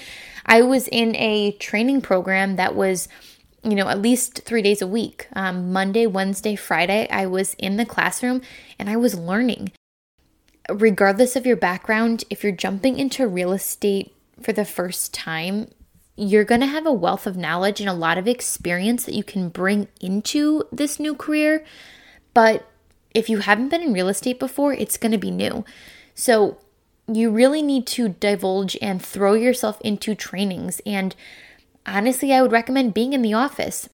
I 0.45 0.63
was 0.63 0.87
in 0.87 1.15
a 1.17 1.51
training 1.51 2.01
program 2.01 2.55
that 2.55 2.73
was, 2.73 3.07
you 3.63 3.75
know, 3.75 3.89
at 3.89 4.01
least 4.01 4.41
three 4.43 4.63
days 4.63 4.81
a 4.81 4.87
week. 4.87 5.27
Um, 5.33 5.71
Monday, 5.71 6.07
Wednesday, 6.07 6.55
Friday, 6.55 7.07
I 7.09 7.27
was 7.27 7.53
in 7.59 7.77
the 7.77 7.85
classroom 7.85 8.41
and 8.79 8.89
I 8.89 8.95
was 8.95 9.13
learning 9.13 9.71
regardless 10.69 11.35
of 11.35 11.45
your 11.45 11.57
background, 11.57 12.23
if 12.29 12.43
you're 12.43 12.51
jumping 12.51 12.97
into 12.97 13.27
real 13.27 13.51
estate 13.51 14.15
for 14.41 14.53
the 14.53 14.65
first 14.65 15.13
time, 15.13 15.69
you're 16.15 16.43
going 16.43 16.61
to 16.61 16.67
have 16.67 16.85
a 16.85 16.93
wealth 16.93 17.25
of 17.25 17.37
knowledge 17.37 17.79
and 17.79 17.89
a 17.89 17.93
lot 17.93 18.17
of 18.17 18.27
experience 18.27 19.05
that 19.05 19.15
you 19.15 19.23
can 19.23 19.49
bring 19.49 19.87
into 19.99 20.63
this 20.71 20.99
new 20.99 21.15
career. 21.15 21.65
But 22.33 22.67
if 23.13 23.29
you 23.29 23.39
haven't 23.39 23.69
been 23.69 23.81
in 23.81 23.93
real 23.93 24.09
estate 24.09 24.39
before, 24.39 24.73
it's 24.73 24.97
going 24.97 25.11
to 25.11 25.17
be 25.17 25.31
new. 25.31 25.65
So 26.15 26.57
you 27.11 27.31
really 27.31 27.61
need 27.61 27.85
to 27.87 28.09
divulge 28.09 28.77
and 28.81 29.03
throw 29.03 29.33
yourself 29.33 29.81
into 29.81 30.15
trainings. 30.15 30.81
And 30.85 31.15
honestly, 31.85 32.33
I 32.33 32.41
would 32.41 32.51
recommend 32.51 32.93
being 32.93 33.13
in 33.13 33.21
the 33.21 33.33
office. 33.33 33.89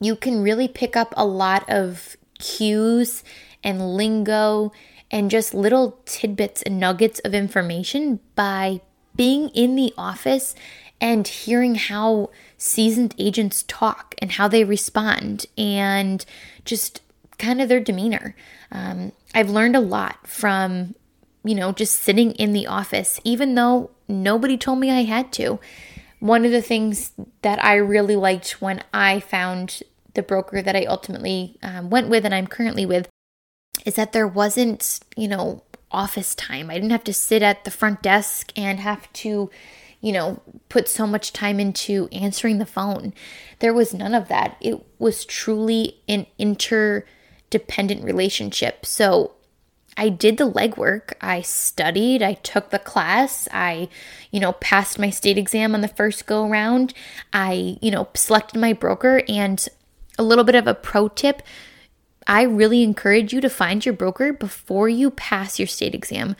You 0.00 0.16
can 0.16 0.42
really 0.42 0.68
pick 0.68 0.96
up 0.96 1.12
a 1.16 1.26
lot 1.26 1.68
of 1.68 2.16
cues 2.38 3.22
and 3.62 3.94
lingo 3.94 4.72
and 5.10 5.30
just 5.30 5.54
little 5.54 5.98
tidbits 6.04 6.62
and 6.62 6.78
nuggets 6.78 7.18
of 7.20 7.34
information 7.34 8.20
by 8.34 8.80
being 9.16 9.48
in 9.50 9.74
the 9.76 9.92
office 9.98 10.54
and 11.00 11.26
hearing 11.26 11.74
how 11.74 12.30
seasoned 12.56 13.14
agents 13.18 13.64
talk 13.66 14.14
and 14.18 14.32
how 14.32 14.46
they 14.46 14.64
respond 14.64 15.46
and 15.56 16.24
just 16.64 17.02
kind 17.38 17.60
of 17.60 17.68
their 17.68 17.80
demeanor. 17.80 18.36
Um, 18.70 19.12
I've 19.34 19.50
learned 19.50 19.76
a 19.76 19.80
lot 19.80 20.26
from, 20.26 20.94
you 21.42 21.54
know, 21.54 21.72
just 21.72 22.00
sitting 22.00 22.32
in 22.32 22.52
the 22.52 22.66
office, 22.66 23.18
even 23.24 23.54
though 23.54 23.90
nobody 24.06 24.56
told 24.56 24.78
me 24.78 24.90
I 24.90 25.04
had 25.04 25.32
to. 25.34 25.58
One 26.20 26.44
of 26.44 26.52
the 26.52 26.62
things 26.62 27.12
that 27.42 27.64
I 27.64 27.76
really 27.76 28.16
liked 28.16 28.60
when 28.60 28.84
I 28.92 29.20
found 29.20 29.82
the 30.14 30.22
broker 30.22 30.60
that 30.60 30.76
I 30.76 30.84
ultimately 30.84 31.56
um, 31.62 31.88
went 31.88 32.08
with 32.08 32.24
and 32.26 32.34
I'm 32.34 32.46
currently 32.46 32.84
with 32.84 33.08
is 33.84 33.94
that 33.94 34.12
there 34.12 34.28
wasn't, 34.28 35.00
you 35.16 35.28
know, 35.28 35.62
office 35.90 36.34
time. 36.34 36.70
I 36.70 36.74
didn't 36.74 36.90
have 36.90 37.04
to 37.04 37.12
sit 37.12 37.42
at 37.42 37.64
the 37.64 37.70
front 37.70 38.02
desk 38.02 38.52
and 38.56 38.78
have 38.80 39.12
to, 39.14 39.50
you 40.00 40.12
know, 40.12 40.40
put 40.68 40.88
so 40.88 41.06
much 41.06 41.32
time 41.32 41.58
into 41.58 42.08
answering 42.12 42.58
the 42.58 42.66
phone. 42.66 43.12
There 43.58 43.74
was 43.74 43.92
none 43.92 44.14
of 44.14 44.28
that. 44.28 44.56
It 44.60 44.80
was 44.98 45.24
truly 45.24 45.98
an 46.08 46.26
interdependent 46.38 48.04
relationship. 48.04 48.86
So 48.86 49.32
I 49.96 50.08
did 50.08 50.38
the 50.38 50.50
legwork. 50.50 51.12
I 51.20 51.42
studied, 51.42 52.22
I 52.22 52.34
took 52.34 52.70
the 52.70 52.78
class, 52.78 53.48
I, 53.52 53.88
you 54.30 54.40
know, 54.40 54.52
passed 54.54 54.98
my 54.98 55.10
state 55.10 55.36
exam 55.36 55.74
on 55.74 55.80
the 55.80 55.88
first 55.88 56.26
go 56.26 56.48
around. 56.48 56.94
I, 57.32 57.76
you 57.82 57.90
know, 57.90 58.08
selected 58.14 58.60
my 58.60 58.72
broker 58.72 59.22
and 59.28 59.66
a 60.18 60.22
little 60.22 60.44
bit 60.44 60.54
of 60.54 60.66
a 60.66 60.74
pro 60.74 61.08
tip 61.08 61.42
I 62.30 62.42
really 62.42 62.84
encourage 62.84 63.32
you 63.32 63.40
to 63.40 63.50
find 63.50 63.84
your 63.84 63.92
broker 63.92 64.32
before 64.32 64.88
you 64.88 65.10
pass 65.10 65.58
your 65.58 65.66
state 65.66 65.96
exam. 65.96 66.36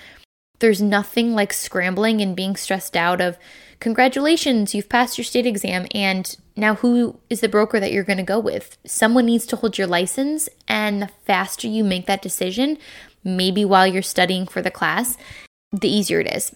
There's 0.61 0.81
nothing 0.81 1.35
like 1.35 1.53
scrambling 1.53 2.21
and 2.21 2.37
being 2.37 2.55
stressed 2.55 2.97
out 2.97 3.21
of 3.21 3.37
congratulations, 3.81 4.73
you've 4.73 4.89
passed 4.89 5.19
your 5.19 5.25
state 5.25 5.47
exam 5.47 5.89
and 5.93 6.37
now 6.55 6.77
who 6.77 7.19
is 7.29 7.41
the 7.41 7.49
broker 7.49 7.81
that 7.81 7.91
you're 7.91 8.05
going 8.05 8.19
to 8.19 8.23
go 8.23 8.39
with? 8.39 8.79
Someone 8.87 9.27
needs 9.27 9.47
to 9.47 9.57
hold 9.57 9.79
your 9.79 9.89
license 9.89 10.49
and 10.69 11.03
the 11.03 11.09
faster 11.27 11.67
you 11.67 11.83
make 11.83 12.07
that 12.07 12.23
decision, 12.23 12.79
maybe 13.25 13.65
while 13.65 13.87
you're 13.87 14.01
studying 14.01 14.47
for 14.47 14.63
the 14.63 14.71
class, 14.71 15.19
the 15.73 15.89
easier 15.89 16.21
it 16.21 16.33
is. 16.33 16.55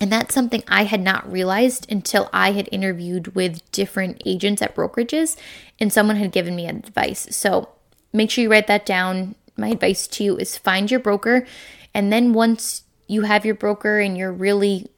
And 0.00 0.10
that's 0.10 0.34
something 0.34 0.62
I 0.66 0.84
had 0.84 1.02
not 1.02 1.30
realized 1.30 1.92
until 1.92 2.30
I 2.32 2.52
had 2.52 2.70
interviewed 2.72 3.34
with 3.34 3.70
different 3.70 4.22
agents 4.24 4.62
at 4.62 4.74
brokerages 4.74 5.36
and 5.78 5.92
someone 5.92 6.16
had 6.16 6.32
given 6.32 6.56
me 6.56 6.66
advice. 6.66 7.28
So 7.36 7.68
make 8.16 8.30
sure 8.30 8.42
you 8.42 8.50
write 8.50 8.66
that 8.66 8.86
down. 8.86 9.34
My 9.56 9.68
advice 9.68 10.06
to 10.08 10.24
you 10.24 10.36
is 10.36 10.56
find 10.56 10.90
your 10.90 11.00
broker. 11.00 11.46
And 11.94 12.12
then 12.12 12.32
once 12.32 12.82
you 13.06 13.22
have 13.22 13.46
your 13.46 13.54
broker 13.54 13.98
and 13.98 14.16
you're 14.16 14.32
really 14.32 14.88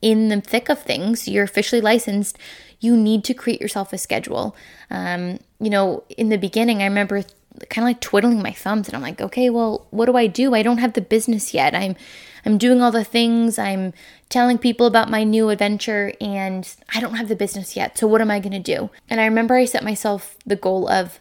in 0.00 0.28
the 0.28 0.40
thick 0.40 0.68
of 0.68 0.82
things, 0.82 1.28
you're 1.28 1.44
officially 1.44 1.80
licensed, 1.80 2.36
you 2.80 2.96
need 2.96 3.24
to 3.24 3.34
create 3.34 3.60
yourself 3.60 3.92
a 3.92 3.98
schedule. 3.98 4.56
Um, 4.90 5.38
you 5.60 5.70
know, 5.70 6.04
in 6.16 6.28
the 6.28 6.36
beginning, 6.36 6.82
I 6.82 6.86
remember 6.86 7.22
kind 7.68 7.84
of 7.84 7.90
like 7.90 8.00
twiddling 8.00 8.42
my 8.42 8.52
thumbs 8.52 8.88
and 8.88 8.96
I'm 8.96 9.02
like, 9.02 9.20
okay, 9.20 9.50
well, 9.50 9.86
what 9.90 10.06
do 10.06 10.16
I 10.16 10.26
do? 10.26 10.54
I 10.54 10.62
don't 10.62 10.78
have 10.78 10.94
the 10.94 11.00
business 11.00 11.54
yet. 11.54 11.74
I'm 11.74 11.96
I'm 12.44 12.58
doing 12.58 12.82
all 12.82 12.90
the 12.90 13.04
things. 13.04 13.56
I'm 13.56 13.92
telling 14.28 14.58
people 14.58 14.86
about 14.86 15.08
my 15.08 15.22
new 15.22 15.48
adventure 15.48 16.12
and 16.20 16.68
I 16.92 16.98
don't 16.98 17.14
have 17.14 17.28
the 17.28 17.36
business 17.36 17.76
yet. 17.76 17.96
So 17.96 18.08
what 18.08 18.20
am 18.20 18.32
I 18.32 18.40
going 18.40 18.52
to 18.52 18.58
do? 18.58 18.90
And 19.08 19.20
I 19.20 19.26
remember 19.26 19.54
I 19.54 19.64
set 19.64 19.84
myself 19.84 20.36
the 20.44 20.56
goal 20.56 20.88
of 20.88 21.20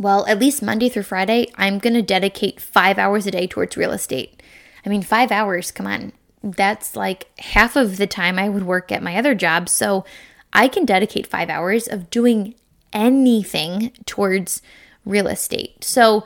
well, 0.00 0.24
at 0.26 0.38
least 0.38 0.62
Monday 0.62 0.88
through 0.88 1.02
Friday, 1.02 1.52
I'm 1.56 1.78
going 1.78 1.92
to 1.92 2.00
dedicate 2.00 2.58
5 2.58 2.98
hours 2.98 3.26
a 3.26 3.30
day 3.30 3.46
towards 3.46 3.76
real 3.76 3.92
estate. 3.92 4.42
I 4.84 4.88
mean, 4.88 5.02
5 5.02 5.30
hours, 5.30 5.70
come 5.70 5.86
on. 5.86 6.12
That's 6.42 6.96
like 6.96 7.26
half 7.38 7.76
of 7.76 7.98
the 7.98 8.06
time 8.06 8.38
I 8.38 8.48
would 8.48 8.64
work 8.64 8.90
at 8.90 9.02
my 9.02 9.16
other 9.16 9.34
job. 9.34 9.68
So, 9.68 10.06
I 10.54 10.68
can 10.68 10.86
dedicate 10.86 11.26
5 11.26 11.50
hours 11.50 11.86
of 11.86 12.08
doing 12.08 12.54
anything 12.94 13.92
towards 14.06 14.62
real 15.04 15.26
estate. 15.26 15.84
So, 15.84 16.24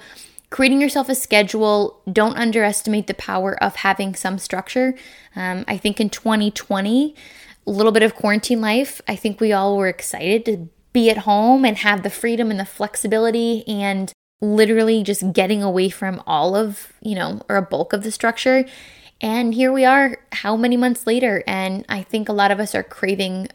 creating 0.51 0.81
yourself 0.81 1.09
a 1.09 1.17
schedule, 1.17 2.01
don't 2.13 2.39
underestimate 2.39 3.09
the 3.09 3.15
power 3.15 3.61
of 3.61 3.75
having 3.75 4.15
some 4.15 4.39
structure. 4.39 4.95
Um, 5.35 5.65
I 5.67 5.79
think 5.79 5.99
in 5.99 6.11
2020, 6.11 7.17
a 7.67 7.71
little 7.71 7.91
bit 7.91 8.05
of 8.05 8.15
quarantine 8.15 8.61
life, 8.61 9.01
I 9.09 9.17
think 9.17 9.41
we 9.41 9.53
all 9.53 9.77
were 9.77 9.89
excited 9.89 10.45
to 10.45 10.69
be 10.95 11.11
at 11.11 11.19
home 11.19 11.67
and 11.67 11.77
have 11.79 12.03
the 12.03 12.09
freedom 12.09 12.51
and 12.51 12.59
the 12.59 12.65
flexibility 12.65 13.67
and 13.69 14.11
literally 14.41 15.03
just 15.03 15.35
getting 15.35 15.63
away 15.63 15.91
from 15.91 16.23
all 16.27 16.57
of, 16.57 16.95
you 17.03 17.15
know, 17.15 17.43
or 17.51 17.57
a 17.57 17.63
bulk 17.63 17.93
of 17.93 18.03
the 18.03 18.11
structure. 18.11 18.65
And 19.21 19.53
here 19.55 19.73
we 19.73 19.85
are, 19.85 20.19
how 20.33 20.57
many 20.57 20.77
months 20.77 21.07
later? 21.07 21.45
And 21.47 21.85
I 21.89 22.03
think 22.03 22.29
a 22.29 22.33
lot 22.33 22.51
of 22.51 22.61
us 22.61 22.75
are 22.75 22.83
craving 22.83 23.49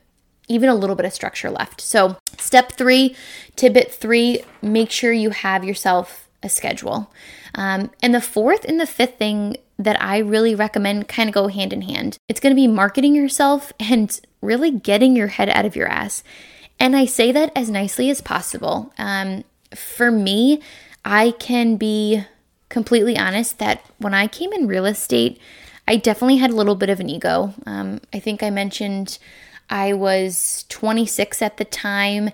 even 0.47 0.69
a 0.69 0.75
little 0.75 0.95
bit 0.95 1.05
of 1.05 1.13
structure 1.13 1.49
left. 1.49 1.79
So, 1.79 2.17
step 2.37 2.71
three, 2.71 3.15
tidbit 3.55 3.91
three, 3.91 4.43
make 4.61 4.91
sure 4.91 5.13
you 5.13 5.29
have 5.29 5.63
yourself 5.63 6.27
a 6.41 6.49
schedule. 6.49 7.11
Um, 7.55 7.91
and 8.01 8.15
the 8.15 8.21
fourth 8.21 8.65
and 8.65 8.79
the 8.79 8.87
fifth 8.87 9.17
thing 9.17 9.57
that 9.77 10.01
I 10.01 10.17
really 10.17 10.55
recommend 10.55 11.07
kind 11.07 11.29
of 11.29 11.35
go 11.35 11.47
hand 11.47 11.71
in 11.71 11.83
hand. 11.83 12.17
It's 12.27 12.39
going 12.39 12.51
to 12.51 12.59
be 12.59 12.67
marketing 12.67 13.15
yourself 13.15 13.71
and 13.79 14.19
really 14.41 14.71
getting 14.71 15.15
your 15.15 15.27
head 15.27 15.49
out 15.49 15.65
of 15.65 15.75
your 15.75 15.87
ass. 15.87 16.23
And 16.79 16.95
I 16.95 17.05
say 17.05 17.31
that 17.31 17.51
as 17.55 17.69
nicely 17.69 18.09
as 18.09 18.21
possible. 18.21 18.93
Um, 18.97 19.43
for 19.75 20.11
me, 20.11 20.61
I 21.03 21.31
can 21.31 21.75
be 21.75 22.23
completely 22.69 23.17
honest 23.17 23.59
that 23.59 23.83
when 23.97 24.13
I 24.13 24.27
came 24.27 24.53
in 24.53 24.67
real 24.67 24.85
estate, 24.85 25.39
I 25.87 25.95
definitely 25.95 26.37
had 26.37 26.51
a 26.51 26.55
little 26.55 26.75
bit 26.75 26.89
of 26.89 26.99
an 26.99 27.09
ego. 27.09 27.53
Um, 27.65 27.99
I 28.13 28.19
think 28.19 28.43
I 28.43 28.49
mentioned 28.49 29.17
I 29.69 29.93
was 29.93 30.65
26 30.69 31.41
at 31.41 31.57
the 31.57 31.65
time. 31.65 32.29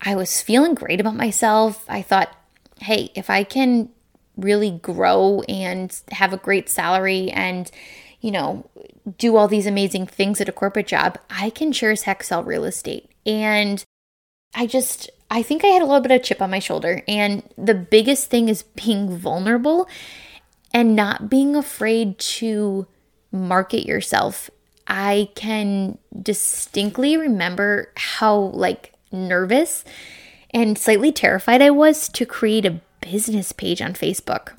I 0.00 0.14
was 0.14 0.42
feeling 0.42 0.74
great 0.74 1.00
about 1.00 1.16
myself. 1.16 1.84
I 1.88 2.02
thought, 2.02 2.34
hey, 2.80 3.10
if 3.14 3.30
I 3.30 3.44
can 3.44 3.90
really 4.36 4.70
grow 4.70 5.42
and 5.48 5.98
have 6.12 6.32
a 6.32 6.36
great 6.36 6.68
salary 6.68 7.30
and, 7.30 7.70
you 8.20 8.30
know, 8.30 8.68
do 9.18 9.36
all 9.36 9.48
these 9.48 9.66
amazing 9.66 10.06
things 10.06 10.40
at 10.40 10.48
a 10.48 10.52
corporate 10.52 10.86
job, 10.86 11.18
I 11.30 11.50
can 11.50 11.72
sure 11.72 11.92
as 11.92 12.02
heck 12.02 12.22
sell 12.22 12.42
real 12.44 12.64
estate. 12.64 13.08
And 13.24 13.84
I 14.56 14.66
just, 14.66 15.10
I 15.30 15.42
think 15.42 15.64
I 15.64 15.68
had 15.68 15.82
a 15.82 15.84
little 15.84 16.00
bit 16.00 16.10
of 16.10 16.22
chip 16.22 16.40
on 16.40 16.50
my 16.50 16.58
shoulder. 16.58 17.02
And 17.06 17.42
the 17.56 17.74
biggest 17.74 18.30
thing 18.30 18.48
is 18.48 18.62
being 18.62 19.16
vulnerable 19.16 19.86
and 20.72 20.96
not 20.96 21.28
being 21.28 21.54
afraid 21.54 22.18
to 22.18 22.86
market 23.30 23.86
yourself. 23.86 24.50
I 24.88 25.28
can 25.34 25.98
distinctly 26.20 27.16
remember 27.16 27.92
how 27.96 28.36
like 28.36 28.94
nervous 29.12 29.84
and 30.50 30.78
slightly 30.78 31.12
terrified 31.12 31.60
I 31.60 31.70
was 31.70 32.08
to 32.10 32.24
create 32.24 32.64
a 32.64 32.80
business 33.00 33.52
page 33.52 33.82
on 33.82 33.92
Facebook. 33.92 34.54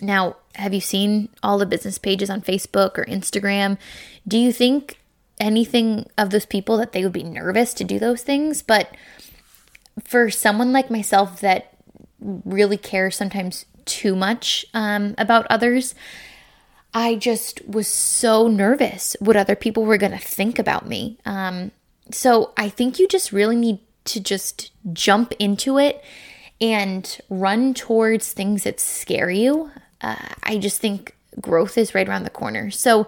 Now, 0.00 0.36
have 0.56 0.74
you 0.74 0.80
seen 0.80 1.28
all 1.42 1.58
the 1.58 1.66
business 1.66 1.98
pages 1.98 2.28
on 2.28 2.42
Facebook 2.42 2.98
or 2.98 3.04
Instagram? 3.04 3.78
Do 4.26 4.38
you 4.38 4.52
think 4.52 4.98
anything 5.40 6.08
of 6.16 6.30
those 6.30 6.46
people 6.46 6.76
that 6.78 6.92
they 6.92 7.02
would 7.02 7.12
be 7.12 7.22
nervous 7.22 7.74
to 7.74 7.84
do 7.84 7.98
those 7.98 8.22
things. 8.22 8.62
But 8.62 8.94
for 10.02 10.30
someone 10.30 10.72
like 10.72 10.90
myself 10.90 11.40
that 11.40 11.76
really 12.20 12.78
cares 12.78 13.16
sometimes 13.16 13.66
too 13.84 14.16
much 14.16 14.64
um, 14.74 15.14
about 15.18 15.46
others, 15.50 15.94
I 16.92 17.16
just 17.16 17.66
was 17.66 17.88
so 17.88 18.46
nervous 18.46 19.16
what 19.18 19.36
other 19.36 19.56
people 19.56 19.84
were 19.84 19.98
going 19.98 20.12
to 20.12 20.18
think 20.18 20.58
about 20.58 20.88
me. 20.88 21.18
Um, 21.26 21.72
so 22.10 22.52
I 22.56 22.68
think 22.68 22.98
you 22.98 23.08
just 23.08 23.32
really 23.32 23.56
need 23.56 23.80
to 24.06 24.20
just 24.20 24.70
jump 24.92 25.32
into 25.38 25.78
it 25.78 26.04
and 26.60 27.18
run 27.28 27.74
towards 27.74 28.32
things 28.32 28.62
that 28.64 28.78
scare 28.78 29.30
you. 29.30 29.70
Uh, 30.00 30.16
I 30.42 30.58
just 30.58 30.80
think 30.80 31.16
growth 31.40 31.76
is 31.76 31.94
right 31.94 32.08
around 32.08 32.24
the 32.24 32.30
corner. 32.30 32.70
So 32.70 33.06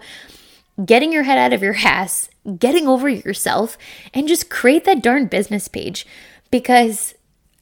getting 0.83 1.11
your 1.11 1.23
head 1.23 1.37
out 1.37 1.53
of 1.53 1.61
your 1.61 1.75
ass, 1.75 2.29
getting 2.57 2.87
over 2.87 3.09
yourself, 3.09 3.77
and 4.13 4.27
just 4.27 4.49
create 4.49 4.85
that 4.85 5.01
darn 5.01 5.27
business 5.27 5.67
page. 5.67 6.05
Because 6.51 7.15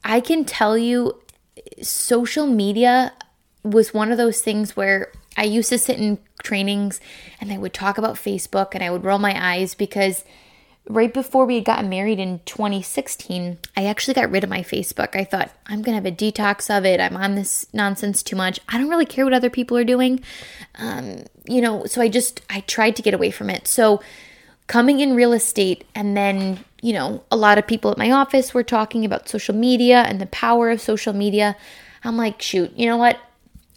I 0.04 0.20
can 0.20 0.46
tell 0.46 0.78
you, 0.78 1.22
social 1.82 2.46
media 2.46 3.14
was 3.64 3.94
one 3.94 4.12
of 4.12 4.18
those 4.18 4.42
things 4.42 4.76
where 4.76 5.12
I 5.38 5.44
used 5.44 5.70
to 5.70 5.78
sit 5.78 6.00
in 6.00 6.20
trainings 6.44 7.02
and 7.42 7.50
they 7.50 7.58
would 7.58 7.74
talk 7.74 7.98
about 7.98 8.16
Facebook 8.16 8.70
and 8.74 8.84
I 8.84 8.92
would 8.92 9.04
roll 9.04 9.20
my 9.20 9.36
eyes 9.54 9.74
because 9.74 10.24
right 10.88 11.14
before 11.14 11.46
we 11.46 11.56
had 11.56 11.66
gotten 11.66 11.90
married 11.90 12.20
in 12.20 12.40
2016, 12.46 13.58
I 13.76 13.86
actually 13.86 14.14
got 14.14 14.30
rid 14.30 14.44
of 14.44 14.50
my 14.50 14.62
Facebook. 14.62 15.16
I 15.16 15.24
thought, 15.24 15.52
I'm 15.66 15.82
going 15.82 16.00
to 16.00 16.04
have 16.04 16.06
a 16.06 16.12
detox 16.12 16.76
of 16.76 16.86
it. 16.86 17.00
I'm 17.00 17.18
on 17.18 17.36
this 17.36 17.66
nonsense 17.74 18.22
too 18.22 18.36
much. 18.36 18.60
I 18.70 18.78
don't 18.78 18.90
really 18.90 19.06
care 19.06 19.26
what 19.26 19.34
other 19.34 19.50
people 19.50 19.78
are 19.78 19.84
doing. 19.84 20.22
Um, 20.76 21.26
you 21.48 21.62
know, 21.62 21.86
so 21.86 22.02
I 22.02 22.10
just, 22.10 22.42
I 22.50 22.62
tried 22.62 22.96
to 22.98 23.02
get 23.02 23.14
away 23.14 23.32
from 23.32 23.50
it. 23.50 23.68
So 23.68 24.02
coming 24.68 25.00
in 25.00 25.16
real 25.16 25.34
estate 25.34 25.86
and 25.96 26.16
then, 26.16 26.64
you 26.82 26.94
know, 26.94 27.24
a 27.32 27.38
lot 27.38 27.58
of 27.58 27.66
people 27.66 27.92
at 27.92 27.98
my 27.98 28.12
office 28.12 28.54
were 28.54 28.64
talking 28.64 29.06
about 29.06 29.28
social 29.28 29.56
media 29.56 30.04
and 30.04 30.22
the 30.22 30.28
power 30.28 30.70
of 30.70 30.82
social 30.82 31.14
media. 31.14 31.56
I'm 32.04 32.18
like, 32.18 32.42
shoot, 32.42 32.72
you 32.76 32.86
know 32.86 32.98
what? 32.98 33.18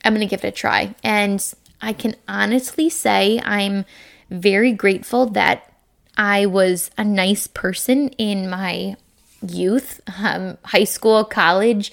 I'm 0.05 0.15
going 0.15 0.27
to 0.27 0.31
give 0.31 0.45
it 0.45 0.49
a 0.49 0.53
try. 0.53 0.95
And 1.03 1.43
I 1.81 1.95
can 1.95 2.17
honestly 2.27 2.91
say 2.91 3.41
I'm 3.43 3.87
very 4.31 4.73
grateful 4.73 5.27
that 5.31 5.73
I 6.19 6.47
was 6.47 6.91
a 6.99 7.05
nice 7.05 7.47
person 7.47 8.09
in 8.11 8.51
my 8.51 8.97
youth, 9.41 10.01
um, 10.19 10.59
high 10.65 10.85
school, 10.85 11.25
college, 11.25 11.93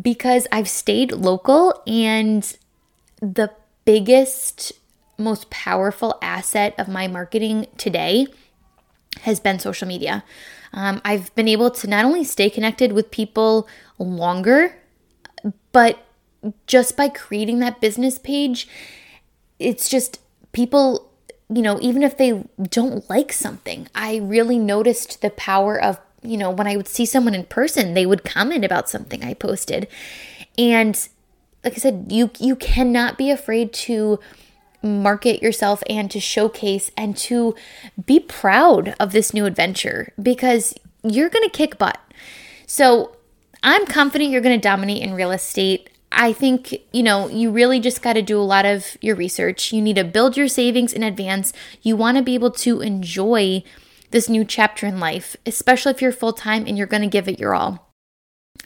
because 0.00 0.48
I've 0.50 0.68
stayed 0.68 1.12
local 1.12 1.80
and 1.86 2.56
the 3.20 3.52
biggest, 3.84 4.72
most 5.16 5.48
powerful 5.48 6.18
asset 6.20 6.74
of 6.76 6.88
my 6.88 7.06
marketing 7.06 7.68
today 7.78 8.26
has 9.20 9.38
been 9.38 9.60
social 9.60 9.86
media. 9.86 10.24
Um, 10.72 11.00
I've 11.04 11.32
been 11.36 11.48
able 11.48 11.70
to 11.70 11.86
not 11.86 12.04
only 12.04 12.24
stay 12.24 12.50
connected 12.50 12.92
with 12.92 13.12
people 13.12 13.68
longer, 13.98 14.74
but 15.70 16.04
just 16.66 16.96
by 16.96 17.08
creating 17.08 17.60
that 17.60 17.80
business 17.80 18.18
page, 18.18 18.66
it's 19.60 19.88
just 19.88 20.18
people 20.50 21.11
you 21.48 21.62
know, 21.62 21.78
even 21.80 22.02
if 22.02 22.16
they 22.16 22.44
don't 22.62 23.08
like 23.10 23.32
something, 23.32 23.88
I 23.94 24.16
really 24.16 24.58
noticed 24.58 25.22
the 25.22 25.30
power 25.30 25.80
of, 25.80 26.00
you 26.22 26.36
know, 26.36 26.50
when 26.50 26.66
I 26.66 26.76
would 26.76 26.88
see 26.88 27.04
someone 27.04 27.34
in 27.34 27.44
person, 27.44 27.94
they 27.94 28.06
would 28.06 28.24
comment 28.24 28.64
about 28.64 28.88
something 28.88 29.22
I 29.22 29.34
posted. 29.34 29.88
And 30.56 30.96
like 31.64 31.74
I 31.74 31.76
said, 31.76 32.06
you 32.10 32.30
you 32.38 32.56
cannot 32.56 33.18
be 33.18 33.30
afraid 33.30 33.72
to 33.72 34.18
market 34.82 35.42
yourself 35.42 35.82
and 35.88 36.10
to 36.10 36.20
showcase 36.20 36.90
and 36.96 37.16
to 37.16 37.54
be 38.04 38.18
proud 38.18 38.94
of 38.98 39.12
this 39.12 39.32
new 39.32 39.44
adventure 39.44 40.12
because 40.20 40.74
you're 41.04 41.28
going 41.28 41.48
to 41.48 41.56
kick 41.56 41.78
butt. 41.78 42.00
So 42.66 43.16
I'm 43.62 43.86
confident 43.86 44.30
you're 44.30 44.40
going 44.40 44.58
to 44.58 44.68
dominate 44.68 45.02
in 45.02 45.14
real 45.14 45.30
estate. 45.30 45.88
I 46.14 46.32
think, 46.32 46.74
you 46.92 47.02
know, 47.02 47.28
you 47.28 47.50
really 47.50 47.80
just 47.80 48.02
got 48.02 48.14
to 48.14 48.22
do 48.22 48.38
a 48.38 48.42
lot 48.42 48.64
of 48.64 48.96
your 49.00 49.16
research. 49.16 49.72
You 49.72 49.82
need 49.82 49.96
to 49.96 50.04
build 50.04 50.36
your 50.36 50.48
savings 50.48 50.92
in 50.92 51.02
advance. 51.02 51.52
You 51.80 51.96
want 51.96 52.16
to 52.18 52.22
be 52.22 52.34
able 52.34 52.50
to 52.52 52.80
enjoy 52.80 53.64
this 54.10 54.28
new 54.28 54.44
chapter 54.44 54.86
in 54.86 55.00
life, 55.00 55.36
especially 55.46 55.90
if 55.90 56.02
you're 56.02 56.12
full 56.12 56.32
time 56.32 56.66
and 56.66 56.76
you're 56.76 56.86
going 56.86 57.02
to 57.02 57.08
give 57.08 57.28
it 57.28 57.40
your 57.40 57.54
all. 57.54 57.92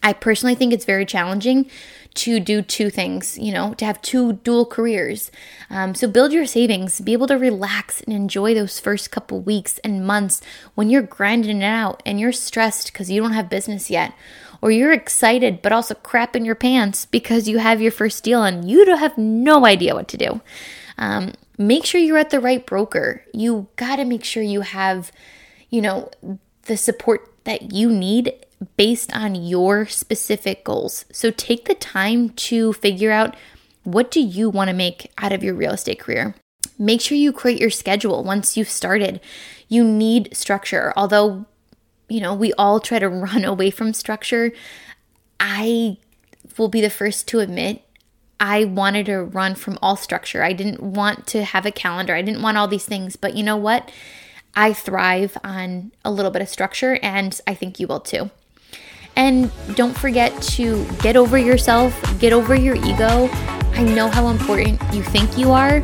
I 0.02 0.12
personally 0.12 0.54
think 0.54 0.72
it's 0.72 0.84
very 0.84 1.06
challenging 1.06 1.70
to 2.14 2.40
do 2.40 2.62
two 2.62 2.90
things, 2.90 3.38
you 3.38 3.52
know, 3.52 3.74
to 3.74 3.84
have 3.84 4.00
two 4.02 4.34
dual 4.34 4.64
careers. 4.64 5.30
Um, 5.68 5.94
so 5.94 6.08
build 6.08 6.32
your 6.32 6.46
savings, 6.46 7.00
be 7.00 7.12
able 7.12 7.26
to 7.26 7.36
relax 7.36 8.00
and 8.02 8.14
enjoy 8.14 8.54
those 8.54 8.80
first 8.80 9.10
couple 9.10 9.40
weeks 9.40 9.78
and 9.78 10.06
months 10.06 10.40
when 10.74 10.90
you're 10.90 11.02
grinding 11.02 11.58
it 11.58 11.64
out 11.64 12.02
and 12.06 12.18
you're 12.18 12.32
stressed 12.32 12.92
because 12.92 13.10
you 13.10 13.20
don't 13.20 13.32
have 13.32 13.50
business 13.50 13.90
yet. 13.90 14.12
Or 14.62 14.70
you're 14.70 14.92
excited 14.92 15.62
but 15.62 15.72
also 15.72 15.94
crap 15.94 16.34
in 16.36 16.44
your 16.44 16.54
pants 16.54 17.06
because 17.06 17.48
you 17.48 17.58
have 17.58 17.80
your 17.80 17.92
first 17.92 18.24
deal 18.24 18.42
and 18.42 18.68
you 18.68 18.84
don't 18.84 18.98
have 18.98 19.18
no 19.18 19.66
idea 19.66 19.94
what 19.94 20.08
to 20.08 20.16
do. 20.16 20.40
Um, 20.98 21.32
make 21.58 21.84
sure 21.84 22.00
you're 22.00 22.18
at 22.18 22.30
the 22.30 22.40
right 22.40 22.64
broker. 22.64 23.24
You 23.32 23.68
got 23.76 23.96
to 23.96 24.04
make 24.04 24.24
sure 24.24 24.42
you 24.42 24.62
have, 24.62 25.12
you 25.70 25.80
know, 25.80 26.10
the 26.62 26.76
support 26.76 27.32
that 27.44 27.72
you 27.72 27.90
need 27.90 28.32
based 28.76 29.14
on 29.14 29.34
your 29.34 29.86
specific 29.86 30.64
goals. 30.64 31.04
So 31.12 31.30
take 31.30 31.66
the 31.66 31.74
time 31.74 32.30
to 32.30 32.72
figure 32.72 33.12
out 33.12 33.36
what 33.84 34.10
do 34.10 34.20
you 34.20 34.50
want 34.50 34.68
to 34.68 34.74
make 34.74 35.12
out 35.18 35.32
of 35.32 35.44
your 35.44 35.54
real 35.54 35.72
estate 35.72 36.00
career. 36.00 36.34
Make 36.78 37.00
sure 37.00 37.16
you 37.16 37.32
create 37.32 37.60
your 37.60 37.70
schedule 37.70 38.24
once 38.24 38.56
you've 38.56 38.68
started. 38.68 39.20
You 39.68 39.84
need 39.84 40.36
structure. 40.36 40.92
Although, 40.96 41.46
you 42.08 42.20
know, 42.20 42.34
we 42.34 42.52
all 42.54 42.80
try 42.80 42.98
to 42.98 43.08
run 43.26 43.44
away 43.44 43.70
from 43.70 43.92
structure, 43.92 44.52
I 45.40 45.98
will 46.56 46.68
be 46.68 46.80
the 46.80 46.90
first 46.90 47.28
to 47.28 47.40
admit 47.40 47.82
I 48.38 48.64
wanted 48.64 49.06
to 49.06 49.22
run 49.22 49.54
from 49.54 49.78
all 49.80 49.96
structure. 49.96 50.42
I 50.42 50.52
didn't 50.52 50.82
want 50.82 51.26
to 51.28 51.42
have 51.44 51.64
a 51.64 51.70
calendar. 51.70 52.14
I 52.14 52.22
didn't 52.22 52.42
want 52.42 52.58
all 52.58 52.68
these 52.68 52.84
things. 52.84 53.16
But 53.16 53.34
you 53.34 53.42
know 53.42 53.56
what? 53.56 53.90
I 54.54 54.72
thrive 54.72 55.36
on 55.42 55.92
a 56.04 56.10
little 56.10 56.30
bit 56.30 56.42
of 56.42 56.48
structure, 56.48 56.98
and 57.02 57.38
I 57.46 57.54
think 57.54 57.78
you 57.78 57.86
will 57.86 58.00
too. 58.00 58.30
And 59.14 59.50
don't 59.74 59.96
forget 59.96 60.40
to 60.42 60.86
get 61.00 61.16
over 61.16 61.38
yourself, 61.38 61.94
get 62.18 62.32
over 62.32 62.54
your 62.54 62.76
ego. 62.76 63.28
I 63.72 63.82
know 63.82 64.08
how 64.08 64.28
important 64.28 64.80
you 64.94 65.02
think 65.02 65.38
you 65.38 65.52
are, 65.52 65.82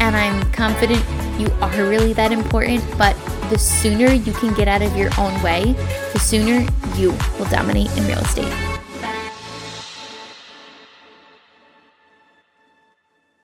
and 0.00 0.16
I'm 0.16 0.50
confident 0.52 1.02
you 1.38 1.50
are 1.60 1.70
really 1.70 2.12
that 2.14 2.32
important. 2.32 2.84
But 2.98 3.16
the 3.50 3.58
sooner 3.58 4.12
you 4.12 4.32
can 4.32 4.54
get 4.54 4.68
out 4.68 4.82
of 4.82 4.96
your 4.96 5.10
own 5.18 5.40
way, 5.42 5.72
the 6.12 6.18
sooner 6.18 6.66
you 6.96 7.10
will 7.38 7.48
dominate 7.50 7.90
in 7.96 8.06
real 8.06 8.18
estate. 8.18 8.73